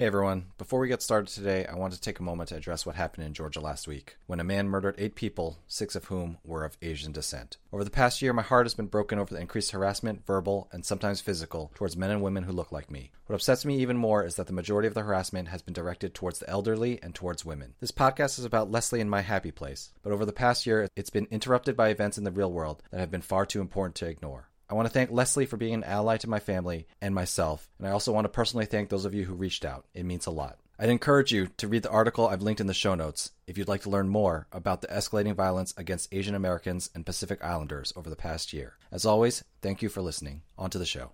Hey 0.00 0.06
everyone, 0.06 0.44
before 0.58 0.78
we 0.78 0.86
get 0.86 1.02
started 1.02 1.26
today, 1.26 1.66
I 1.66 1.74
want 1.74 1.92
to 1.92 2.00
take 2.00 2.20
a 2.20 2.22
moment 2.22 2.50
to 2.50 2.54
address 2.54 2.86
what 2.86 2.94
happened 2.94 3.26
in 3.26 3.34
Georgia 3.34 3.58
last 3.58 3.88
week, 3.88 4.16
when 4.28 4.38
a 4.38 4.44
man 4.44 4.68
murdered 4.68 4.94
eight 4.96 5.16
people, 5.16 5.58
six 5.66 5.96
of 5.96 6.04
whom 6.04 6.38
were 6.44 6.64
of 6.64 6.76
Asian 6.80 7.10
descent. 7.10 7.56
Over 7.72 7.82
the 7.82 7.90
past 7.90 8.22
year, 8.22 8.32
my 8.32 8.42
heart 8.42 8.66
has 8.66 8.74
been 8.74 8.86
broken 8.86 9.18
over 9.18 9.34
the 9.34 9.40
increased 9.40 9.72
harassment, 9.72 10.24
verbal, 10.24 10.68
and 10.70 10.86
sometimes 10.86 11.20
physical, 11.20 11.72
towards 11.74 11.96
men 11.96 12.12
and 12.12 12.22
women 12.22 12.44
who 12.44 12.52
look 12.52 12.70
like 12.70 12.92
me. 12.92 13.10
What 13.26 13.34
upsets 13.34 13.64
me 13.64 13.78
even 13.78 13.96
more 13.96 14.24
is 14.24 14.36
that 14.36 14.46
the 14.46 14.52
majority 14.52 14.86
of 14.86 14.94
the 14.94 15.02
harassment 15.02 15.48
has 15.48 15.62
been 15.62 15.74
directed 15.74 16.14
towards 16.14 16.38
the 16.38 16.48
elderly 16.48 17.02
and 17.02 17.12
towards 17.12 17.44
women. 17.44 17.74
This 17.80 17.90
podcast 17.90 18.38
is 18.38 18.44
about 18.44 18.70
Leslie 18.70 19.00
and 19.00 19.10
my 19.10 19.22
happy 19.22 19.50
place, 19.50 19.90
but 20.04 20.12
over 20.12 20.24
the 20.24 20.32
past 20.32 20.64
year, 20.64 20.88
it's 20.94 21.10
been 21.10 21.26
interrupted 21.28 21.76
by 21.76 21.88
events 21.88 22.16
in 22.16 22.22
the 22.22 22.30
real 22.30 22.52
world 22.52 22.84
that 22.92 23.00
have 23.00 23.10
been 23.10 23.20
far 23.20 23.44
too 23.44 23.60
important 23.60 23.96
to 23.96 24.06
ignore. 24.06 24.47
I 24.70 24.74
want 24.74 24.86
to 24.86 24.92
thank 24.92 25.10
Leslie 25.10 25.46
for 25.46 25.56
being 25.56 25.74
an 25.74 25.84
ally 25.84 26.18
to 26.18 26.28
my 26.28 26.40
family 26.40 26.86
and 27.00 27.14
myself, 27.14 27.70
and 27.78 27.88
I 27.88 27.92
also 27.92 28.12
want 28.12 28.26
to 28.26 28.28
personally 28.28 28.66
thank 28.66 28.88
those 28.88 29.06
of 29.06 29.14
you 29.14 29.24
who 29.24 29.34
reached 29.34 29.64
out. 29.64 29.86
It 29.94 30.04
means 30.04 30.26
a 30.26 30.30
lot. 30.30 30.58
I'd 30.78 30.90
encourage 30.90 31.32
you 31.32 31.48
to 31.56 31.66
read 31.66 31.82
the 31.82 31.90
article 31.90 32.28
I've 32.28 32.42
linked 32.42 32.60
in 32.60 32.68
the 32.68 32.74
show 32.74 32.94
notes 32.94 33.32
if 33.46 33.58
you'd 33.58 33.66
like 33.66 33.82
to 33.82 33.90
learn 33.90 34.08
more 34.08 34.46
about 34.52 34.80
the 34.80 34.88
escalating 34.88 35.34
violence 35.34 35.74
against 35.76 36.12
Asian 36.14 36.34
Americans 36.34 36.90
and 36.94 37.04
Pacific 37.04 37.42
Islanders 37.42 37.92
over 37.96 38.08
the 38.08 38.14
past 38.14 38.52
year. 38.52 38.74
As 38.92 39.04
always, 39.04 39.42
thank 39.60 39.82
you 39.82 39.88
for 39.88 40.02
listening. 40.02 40.42
On 40.56 40.70
to 40.70 40.78
the 40.78 40.86
show. 40.86 41.12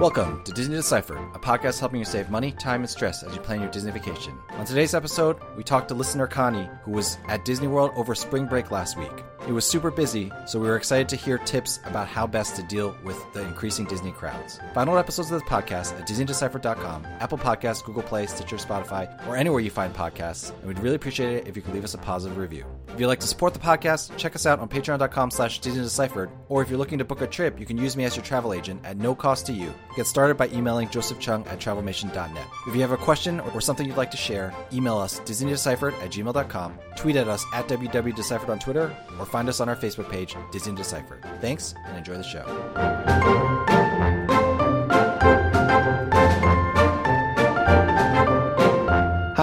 Welcome 0.00 0.44
to 0.44 0.52
Disney 0.52 0.76
Deciphered, 0.76 1.18
a 1.34 1.40
podcast 1.40 1.80
helping 1.80 1.98
you 1.98 2.04
save 2.04 2.30
money, 2.30 2.52
time, 2.52 2.82
and 2.82 2.88
stress 2.88 3.24
as 3.24 3.34
you 3.34 3.40
plan 3.40 3.60
your 3.60 3.68
Disney 3.68 3.90
vacation. 3.90 4.32
On 4.52 4.64
today's 4.64 4.94
episode, 4.94 5.38
we 5.56 5.64
talked 5.64 5.88
to 5.88 5.94
listener 5.94 6.28
Connie, 6.28 6.70
who 6.84 6.92
was 6.92 7.18
at 7.26 7.44
Disney 7.44 7.66
World 7.66 7.90
over 7.96 8.14
spring 8.14 8.46
break 8.46 8.70
last 8.70 8.96
week. 8.96 9.10
It 9.48 9.52
was 9.52 9.64
super 9.64 9.90
busy, 9.90 10.30
so 10.46 10.60
we 10.60 10.68
were 10.68 10.76
excited 10.76 11.08
to 11.08 11.16
hear 11.16 11.38
tips 11.38 11.80
about 11.86 12.06
how 12.06 12.26
best 12.26 12.54
to 12.56 12.62
deal 12.62 12.94
with 13.02 13.16
the 13.32 13.40
increasing 13.44 13.86
Disney 13.86 14.12
crowds. 14.12 14.60
Find 14.74 14.90
all 14.90 14.98
episodes 14.98 15.30
of 15.30 15.40
the 15.40 15.46
podcast 15.46 15.98
at 15.98 16.06
DisneyDeciphered.com, 16.06 17.06
Apple 17.18 17.38
Podcasts, 17.38 17.82
Google 17.82 18.02
Play, 18.02 18.26
Stitcher, 18.26 18.56
Spotify, 18.56 19.08
or 19.26 19.36
anywhere 19.38 19.60
you 19.60 19.70
find 19.70 19.94
podcasts, 19.94 20.50
and 20.50 20.64
we'd 20.66 20.78
really 20.80 20.96
appreciate 20.96 21.32
it 21.32 21.48
if 21.48 21.56
you 21.56 21.62
could 21.62 21.72
leave 21.72 21.84
us 21.84 21.94
a 21.94 21.98
positive 21.98 22.36
review. 22.36 22.66
If 22.88 23.00
you'd 23.00 23.06
like 23.06 23.20
to 23.20 23.26
support 23.26 23.54
the 23.54 23.58
podcast, 23.58 24.14
check 24.18 24.36
us 24.36 24.44
out 24.44 24.60
on 24.60 24.68
patreon.com 24.68 25.30
slash 25.30 25.62
DisneyDeciphered, 25.62 26.30
or 26.50 26.60
if 26.60 26.68
you're 26.68 26.78
looking 26.78 26.98
to 26.98 27.06
book 27.06 27.22
a 27.22 27.26
trip, 27.26 27.58
you 27.58 27.64
can 27.64 27.78
use 27.78 27.96
me 27.96 28.04
as 28.04 28.16
your 28.16 28.26
travel 28.26 28.52
agent 28.52 28.84
at 28.84 28.98
no 28.98 29.14
cost 29.14 29.46
to 29.46 29.54
you. 29.54 29.72
Get 29.96 30.06
started 30.06 30.36
by 30.36 30.48
emailing 30.48 30.90
Joseph 30.90 31.20
Chung 31.20 31.46
at 31.46 31.58
travelmation.net. 31.58 32.46
If 32.66 32.74
you 32.74 32.82
have 32.82 32.92
a 32.92 32.98
question 32.98 33.40
or 33.40 33.62
something 33.62 33.86
you'd 33.86 33.96
like 33.96 34.10
to 34.10 34.18
share, 34.18 34.52
email 34.74 34.98
us 34.98 35.20
DisneyDeciphered 35.20 35.94
at 36.02 36.10
gmail.com, 36.10 36.78
tweet 36.96 37.16
at 37.16 37.28
us 37.28 37.46
at 37.54 37.66
WDWDeciphered 37.66 38.50
on 38.50 38.58
Twitter, 38.58 38.94
or 39.18 39.24
find 39.24 39.37
us 39.46 39.60
on 39.60 39.68
our 39.68 39.76
Facebook 39.76 40.10
page, 40.10 40.34
Disney 40.50 40.74
Deciphered. 40.74 41.22
Thanks 41.42 41.74
and 41.86 41.98
enjoy 41.98 42.16
the 42.16 42.22
show. 42.22 43.87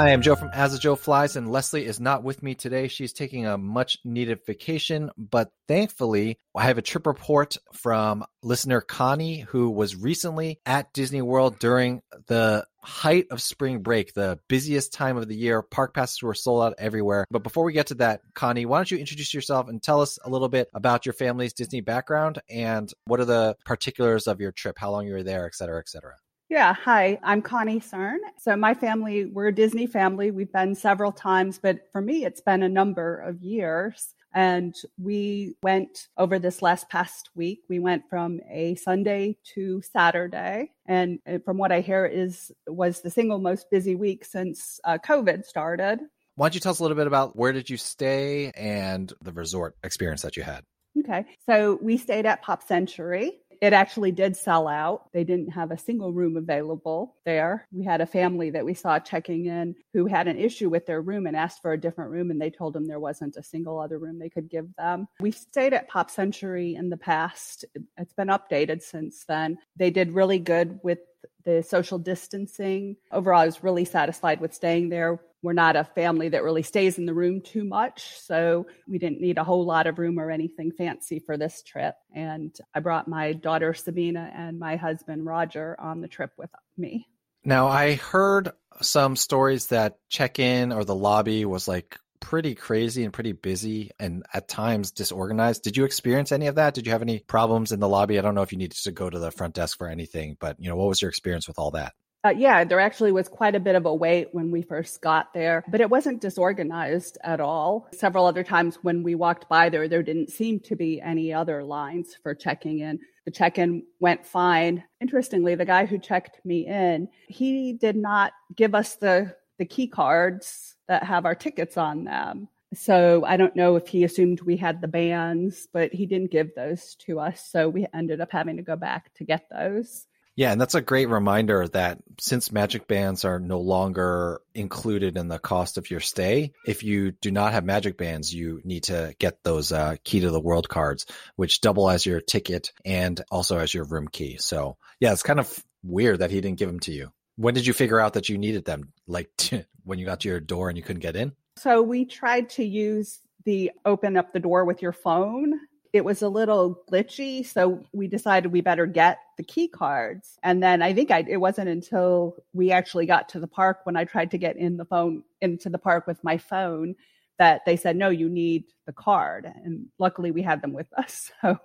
Hi, 0.05 0.13
I'm 0.13 0.21
Joe 0.21 0.35
from 0.35 0.51
As 0.53 0.75
a 0.75 0.77
Joe 0.77 0.95
Flies, 0.95 1.35
and 1.35 1.51
Leslie 1.51 1.83
is 1.83 1.99
not 1.99 2.21
with 2.21 2.43
me 2.43 2.53
today. 2.53 2.87
She's 2.89 3.11
taking 3.11 3.47
a 3.47 3.57
much 3.57 3.97
needed 4.05 4.45
vacation, 4.45 5.09
but 5.17 5.49
thankfully, 5.67 6.37
I 6.55 6.65
have 6.65 6.77
a 6.77 6.83
trip 6.83 7.07
report 7.07 7.57
from 7.73 8.23
listener 8.43 8.81
Connie, 8.81 9.39
who 9.39 9.71
was 9.71 9.95
recently 9.95 10.59
at 10.63 10.93
Disney 10.93 11.23
World 11.23 11.57
during 11.57 12.03
the 12.27 12.67
height 12.83 13.25
of 13.31 13.41
spring 13.41 13.79
break, 13.79 14.13
the 14.13 14.37
busiest 14.47 14.93
time 14.93 15.17
of 15.17 15.27
the 15.27 15.35
year. 15.35 15.63
Park 15.63 15.95
passes 15.95 16.21
were 16.21 16.35
sold 16.35 16.61
out 16.61 16.75
everywhere. 16.77 17.25
But 17.31 17.41
before 17.41 17.63
we 17.63 17.73
get 17.73 17.87
to 17.87 17.95
that, 17.95 18.21
Connie, 18.35 18.67
why 18.67 18.77
don't 18.77 18.91
you 18.91 18.99
introduce 18.99 19.33
yourself 19.33 19.69
and 19.69 19.81
tell 19.81 20.01
us 20.01 20.19
a 20.23 20.29
little 20.29 20.49
bit 20.49 20.67
about 20.75 21.07
your 21.07 21.13
family's 21.13 21.53
Disney 21.53 21.81
background 21.81 22.39
and 22.47 22.93
what 23.05 23.19
are 23.19 23.25
the 23.25 23.57
particulars 23.65 24.27
of 24.27 24.39
your 24.39 24.51
trip, 24.51 24.77
how 24.77 24.91
long 24.91 25.07
you 25.07 25.13
were 25.13 25.23
there, 25.23 25.47
et 25.47 25.55
cetera, 25.55 25.79
et 25.79 25.89
cetera. 25.89 26.13
Yeah, 26.47 26.75
hi, 26.75 27.17
I'm 27.23 27.41
Connie 27.41 27.79
Cern. 27.79 28.17
So, 28.37 28.55
my 28.55 28.75
family, 28.75 29.25
we're 29.25 29.47
a 29.47 29.55
Disney 29.55 29.87
family. 29.87 30.29
We've 30.29 30.51
been 30.51 30.75
several 30.75 31.11
times, 31.11 31.57
but 31.57 31.79
for 31.91 32.01
me, 32.01 32.23
it's 32.23 32.41
been 32.41 32.61
a 32.61 32.69
number 32.69 33.17
of 33.17 33.41
years. 33.41 34.13
And 34.31 34.75
we 34.99 35.55
went 35.63 36.07
over 36.17 36.37
this 36.37 36.61
last 36.61 36.87
past 36.87 37.31
week. 37.33 37.61
We 37.67 37.79
went 37.79 38.03
from 38.11 38.41
a 38.51 38.75
Sunday 38.75 39.37
to 39.55 39.81
Saturday, 39.81 40.69
and 40.85 41.17
from 41.45 41.57
what 41.57 41.71
I 41.71 41.81
hear, 41.81 42.05
is 42.05 42.51
was 42.67 43.01
the 43.01 43.09
single 43.09 43.39
most 43.39 43.71
busy 43.71 43.95
week 43.95 44.23
since 44.23 44.79
uh, 44.83 44.99
COVID 45.03 45.45
started. 45.45 45.99
Why 46.35 46.45
don't 46.45 46.53
you 46.53 46.59
tell 46.59 46.73
us 46.73 46.79
a 46.79 46.83
little 46.83 46.97
bit 46.97 47.07
about 47.07 47.35
where 47.35 47.53
did 47.53 47.71
you 47.71 47.77
stay 47.77 48.51
and 48.51 49.11
the 49.19 49.31
resort 49.31 49.77
experience 49.83 50.21
that 50.21 50.37
you 50.37 50.43
had? 50.43 50.63
Okay, 50.99 51.25
so 51.45 51.77
we 51.81 51.97
stayed 51.97 52.25
at 52.25 52.41
Pop 52.41 52.63
Century 52.63 53.39
it 53.61 53.73
actually 53.73 54.11
did 54.11 54.35
sell 54.35 54.67
out. 54.67 55.11
They 55.13 55.23
didn't 55.23 55.51
have 55.51 55.71
a 55.71 55.77
single 55.77 56.13
room 56.13 56.37
available 56.37 57.15
there. 57.25 57.67
We 57.71 57.83
had 57.83 58.01
a 58.01 58.05
family 58.05 58.49
that 58.51 58.65
we 58.65 58.73
saw 58.73 58.99
checking 58.99 59.45
in 59.45 59.75
who 59.93 60.05
had 60.05 60.27
an 60.27 60.37
issue 60.37 60.69
with 60.69 60.85
their 60.85 61.01
room 61.01 61.27
and 61.27 61.35
asked 61.35 61.61
for 61.61 61.73
a 61.73 61.79
different 61.79 62.11
room, 62.11 62.31
and 62.31 62.41
they 62.41 62.49
told 62.49 62.73
them 62.73 62.85
there 62.85 62.99
wasn't 62.99 63.37
a 63.37 63.43
single 63.43 63.79
other 63.79 63.97
room 63.97 64.19
they 64.19 64.29
could 64.29 64.49
give 64.49 64.73
them. 64.75 65.07
We 65.19 65.31
stayed 65.31 65.73
at 65.73 65.87
Pop 65.87 66.09
Century 66.09 66.75
in 66.75 66.89
the 66.89 66.97
past. 66.97 67.65
It's 67.97 68.13
been 68.13 68.27
updated 68.27 68.81
since 68.81 69.25
then. 69.25 69.57
They 69.75 69.91
did 69.91 70.13
really 70.13 70.39
good 70.39 70.79
with 70.83 70.99
the 71.43 71.63
social 71.63 71.99
distancing. 71.99 72.97
Overall, 73.11 73.41
I 73.41 73.45
was 73.45 73.63
really 73.63 73.85
satisfied 73.85 74.41
with 74.41 74.53
staying 74.53 74.89
there 74.89 75.19
we're 75.45 75.53
not 75.53 75.75
a 75.75 75.83
family 75.83 76.29
that 76.29 76.43
really 76.43 76.63
stays 76.63 76.97
in 76.97 77.05
the 77.05 77.13
room 77.13 77.39
too 77.39 77.63
much. 77.63 78.19
So 78.19 78.65
we 78.87 78.97
didn't 78.97 79.21
need 79.21 79.37
a 79.37 79.43
whole 79.43 79.63
lot 79.63 79.85
of 79.85 79.99
room 79.99 80.19
or 80.19 80.31
anything 80.31 80.71
fancy 80.71 81.19
for 81.19 81.37
this 81.37 81.61
trip. 81.61 81.95
And 82.13 82.55
I 82.73 82.79
brought 82.79 83.07
my 83.07 83.33
daughter 83.33 83.73
Sabina 83.73 84.31
and 84.35 84.59
my 84.59 84.75
husband 84.75 85.25
Roger 85.25 85.75
on 85.79 86.01
the 86.01 86.07
trip 86.07 86.31
with 86.37 86.49
me. 86.77 87.07
Now, 87.43 87.67
I 87.67 87.93
heard 87.93 88.49
some 88.81 89.15
stories 89.15 89.67
that 89.67 89.97
check 90.09 90.39
in 90.39 90.71
or 90.71 90.83
the 90.83 90.95
lobby 90.95 91.45
was 91.45 91.67
like 91.67 91.99
pretty 92.19 92.55
crazy 92.55 93.03
and 93.03 93.13
pretty 93.13 93.33
busy 93.33 93.91
and 93.99 94.25
at 94.33 94.47
times 94.47 94.91
disorganized. 94.91 95.61
Did 95.61 95.77
you 95.77 95.85
experience 95.85 96.31
any 96.31 96.47
of 96.47 96.55
that? 96.55 96.73
Did 96.73 96.87
you 96.87 96.91
have 96.91 97.03
any 97.03 97.19
problems 97.19 97.71
in 97.71 97.79
the 97.79 97.87
lobby? 97.87 98.17
I 98.17 98.23
don't 98.23 98.33
know 98.33 98.41
if 98.41 98.51
you 98.51 98.57
needed 98.57 98.77
to 98.83 98.91
go 98.91 99.07
to 99.07 99.19
the 99.19 99.29
front 99.29 99.53
desk 99.53 99.77
for 99.77 99.87
anything, 99.87 100.37
but 100.39 100.57
you 100.59 100.69
know, 100.69 100.75
what 100.75 100.87
was 100.87 101.03
your 101.03 101.09
experience 101.09 101.47
with 101.47 101.59
all 101.59 101.71
that? 101.71 101.93
Uh, 102.25 102.29
yeah, 102.29 102.63
there 102.63 102.79
actually 102.79 103.11
was 103.11 103.29
quite 103.29 103.53
a 103.53 103.59
bit 103.59 103.75
of 103.75 103.85
a 103.85 103.93
wait 103.93 104.29
when 104.31 104.49
we 104.49 104.63
first 104.63 104.99
got 104.99 105.31
there, 105.31 105.63
but 105.67 105.79
it 105.79 105.91
wasn't 105.91 106.19
disorganized 106.19 107.19
at 107.23 107.39
all. 107.39 107.87
Several 107.93 108.25
other 108.25 108.43
times 108.43 108.79
when 108.81 109.03
we 109.03 109.13
walked 109.13 109.47
by 109.47 109.69
there, 109.69 109.87
there 109.87 110.01
didn't 110.01 110.31
seem 110.31 110.59
to 110.61 110.75
be 110.75 110.99
any 110.99 111.31
other 111.31 111.63
lines 111.63 112.17
for 112.23 112.33
checking 112.33 112.79
in. 112.79 112.97
The 113.25 113.31
check 113.31 113.59
in 113.59 113.83
went 113.99 114.25
fine. 114.25 114.83
Interestingly, 114.99 115.53
the 115.53 115.65
guy 115.65 115.85
who 115.85 115.99
checked 115.99 116.43
me 116.43 116.65
in, 116.65 117.09
he 117.27 117.73
did 117.73 117.95
not 117.95 118.33
give 118.55 118.73
us 118.73 118.95
the, 118.95 119.35
the 119.59 119.65
key 119.65 119.85
cards 119.85 120.77
that 120.87 121.03
have 121.03 121.25
our 121.25 121.35
tickets 121.35 121.77
on 121.77 122.05
them. 122.05 122.47
So 122.73 123.23
I 123.23 123.37
don't 123.37 123.55
know 123.55 123.75
if 123.75 123.87
he 123.87 124.03
assumed 124.03 124.41
we 124.41 124.57
had 124.57 124.81
the 124.81 124.87
bands, 124.87 125.67
but 125.71 125.93
he 125.93 126.07
didn't 126.07 126.31
give 126.31 126.55
those 126.55 126.95
to 127.05 127.19
us. 127.19 127.47
So 127.51 127.69
we 127.69 127.85
ended 127.93 128.19
up 128.19 128.31
having 128.31 128.57
to 128.57 128.63
go 128.63 128.75
back 128.75 129.13
to 129.15 129.23
get 129.23 129.47
those. 129.51 130.07
Yeah, 130.35 130.51
and 130.51 130.59
that's 130.59 130.75
a 130.75 130.81
great 130.81 131.07
reminder 131.07 131.67
that 131.69 131.99
since 132.19 132.51
magic 132.51 132.87
bands 132.87 133.23
are 133.23 133.39
no 133.39 133.61
longer 133.61 134.41
included 134.53 135.17
in 135.17 135.29
the 135.29 135.39
cost 135.39 135.77
of 135.77 135.89
your 135.89 136.01
stay, 136.01 136.51
if 136.67 136.83
you 136.83 137.11
do 137.11 137.31
not 137.31 137.53
have 137.53 137.63
magic 137.63 137.97
bands, 137.97 138.33
you 138.33 138.59
need 138.65 138.83
to 138.83 139.15
get 139.17 139.43
those 139.43 139.71
uh, 139.71 139.95
key 140.03 140.19
to 140.19 140.31
the 140.31 140.39
world 140.39 140.67
cards, 140.67 141.05
which 141.37 141.61
double 141.61 141.89
as 141.89 142.05
your 142.05 142.19
ticket 142.19 142.73
and 142.83 143.21
also 143.31 143.59
as 143.59 143.73
your 143.73 143.85
room 143.85 144.09
key. 144.09 144.37
So 144.37 144.77
yeah, 144.99 145.13
it's 145.13 145.23
kind 145.23 145.39
of 145.39 145.63
weird 145.83 146.19
that 146.19 146.31
he 146.31 146.41
didn't 146.41 146.59
give 146.59 146.69
them 146.69 146.81
to 146.81 146.91
you. 146.91 147.11
When 147.37 147.53
did 147.53 147.65
you 147.65 147.73
figure 147.73 147.99
out 147.99 148.13
that 148.13 148.27
you 148.27 148.37
needed 148.37 148.65
them? 148.65 148.91
Like 149.07 149.29
when 149.85 149.99
you 149.99 150.05
got 150.05 150.21
to 150.21 150.29
your 150.29 150.41
door 150.41 150.67
and 150.67 150.77
you 150.77 150.83
couldn't 150.83 151.01
get 151.01 151.15
in? 151.15 151.31
So 151.57 151.81
we 151.81 152.03
tried 152.03 152.49
to 152.51 152.65
use 152.65 153.19
the 153.45 153.71
open 153.85 154.17
up 154.17 154.33
the 154.33 154.39
door 154.39 154.65
with 154.65 154.81
your 154.81 154.91
phone 154.91 155.59
it 155.95 156.03
was 156.03 156.21
a 156.21 156.27
little 156.27 156.83
glitchy. 156.91 157.45
So 157.45 157.85
we 157.93 158.07
decided 158.07 158.51
we 158.51 158.59
better 158.59 158.85
get 158.85 159.19
the 159.37 159.45
key 159.45 159.69
cards. 159.69 160.37
And 160.43 160.61
then 160.61 160.81
I 160.81 160.93
think 160.93 161.09
I, 161.09 161.23
it 161.25 161.37
wasn't 161.37 161.69
until 161.69 162.35
we 162.51 162.71
actually 162.71 163.05
got 163.05 163.29
to 163.29 163.39
the 163.39 163.47
park 163.47 163.79
when 163.85 163.95
I 163.95 164.03
tried 164.03 164.31
to 164.31 164.37
get 164.37 164.57
in 164.57 164.75
the 164.75 164.83
phone 164.83 165.23
into 165.39 165.69
the 165.69 165.77
park 165.77 166.05
with 166.05 166.21
my 166.21 166.37
phone 166.37 166.95
that 167.39 167.61
they 167.65 167.77
said, 167.77 167.95
no, 167.95 168.09
you 168.09 168.27
need 168.27 168.65
the 168.85 168.91
card. 168.91 169.45
And 169.45 169.85
luckily 169.97 170.31
we 170.31 170.41
had 170.41 170.61
them 170.61 170.73
with 170.73 170.91
us. 170.97 171.31
So 171.41 171.59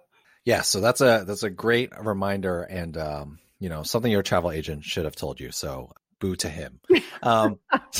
yeah, 0.44 0.60
so 0.60 0.80
that's 0.80 1.00
a 1.00 1.24
that's 1.26 1.42
a 1.42 1.50
great 1.50 1.90
reminder 2.00 2.62
and 2.62 2.96
um, 2.96 3.40
you 3.58 3.68
know, 3.68 3.82
something 3.82 4.12
your 4.12 4.22
travel 4.22 4.52
agent 4.52 4.84
should 4.84 5.06
have 5.06 5.16
told 5.16 5.40
you. 5.40 5.50
So 5.50 5.92
boo 6.20 6.36
to 6.36 6.48
him. 6.48 6.78
Um, 7.20 7.58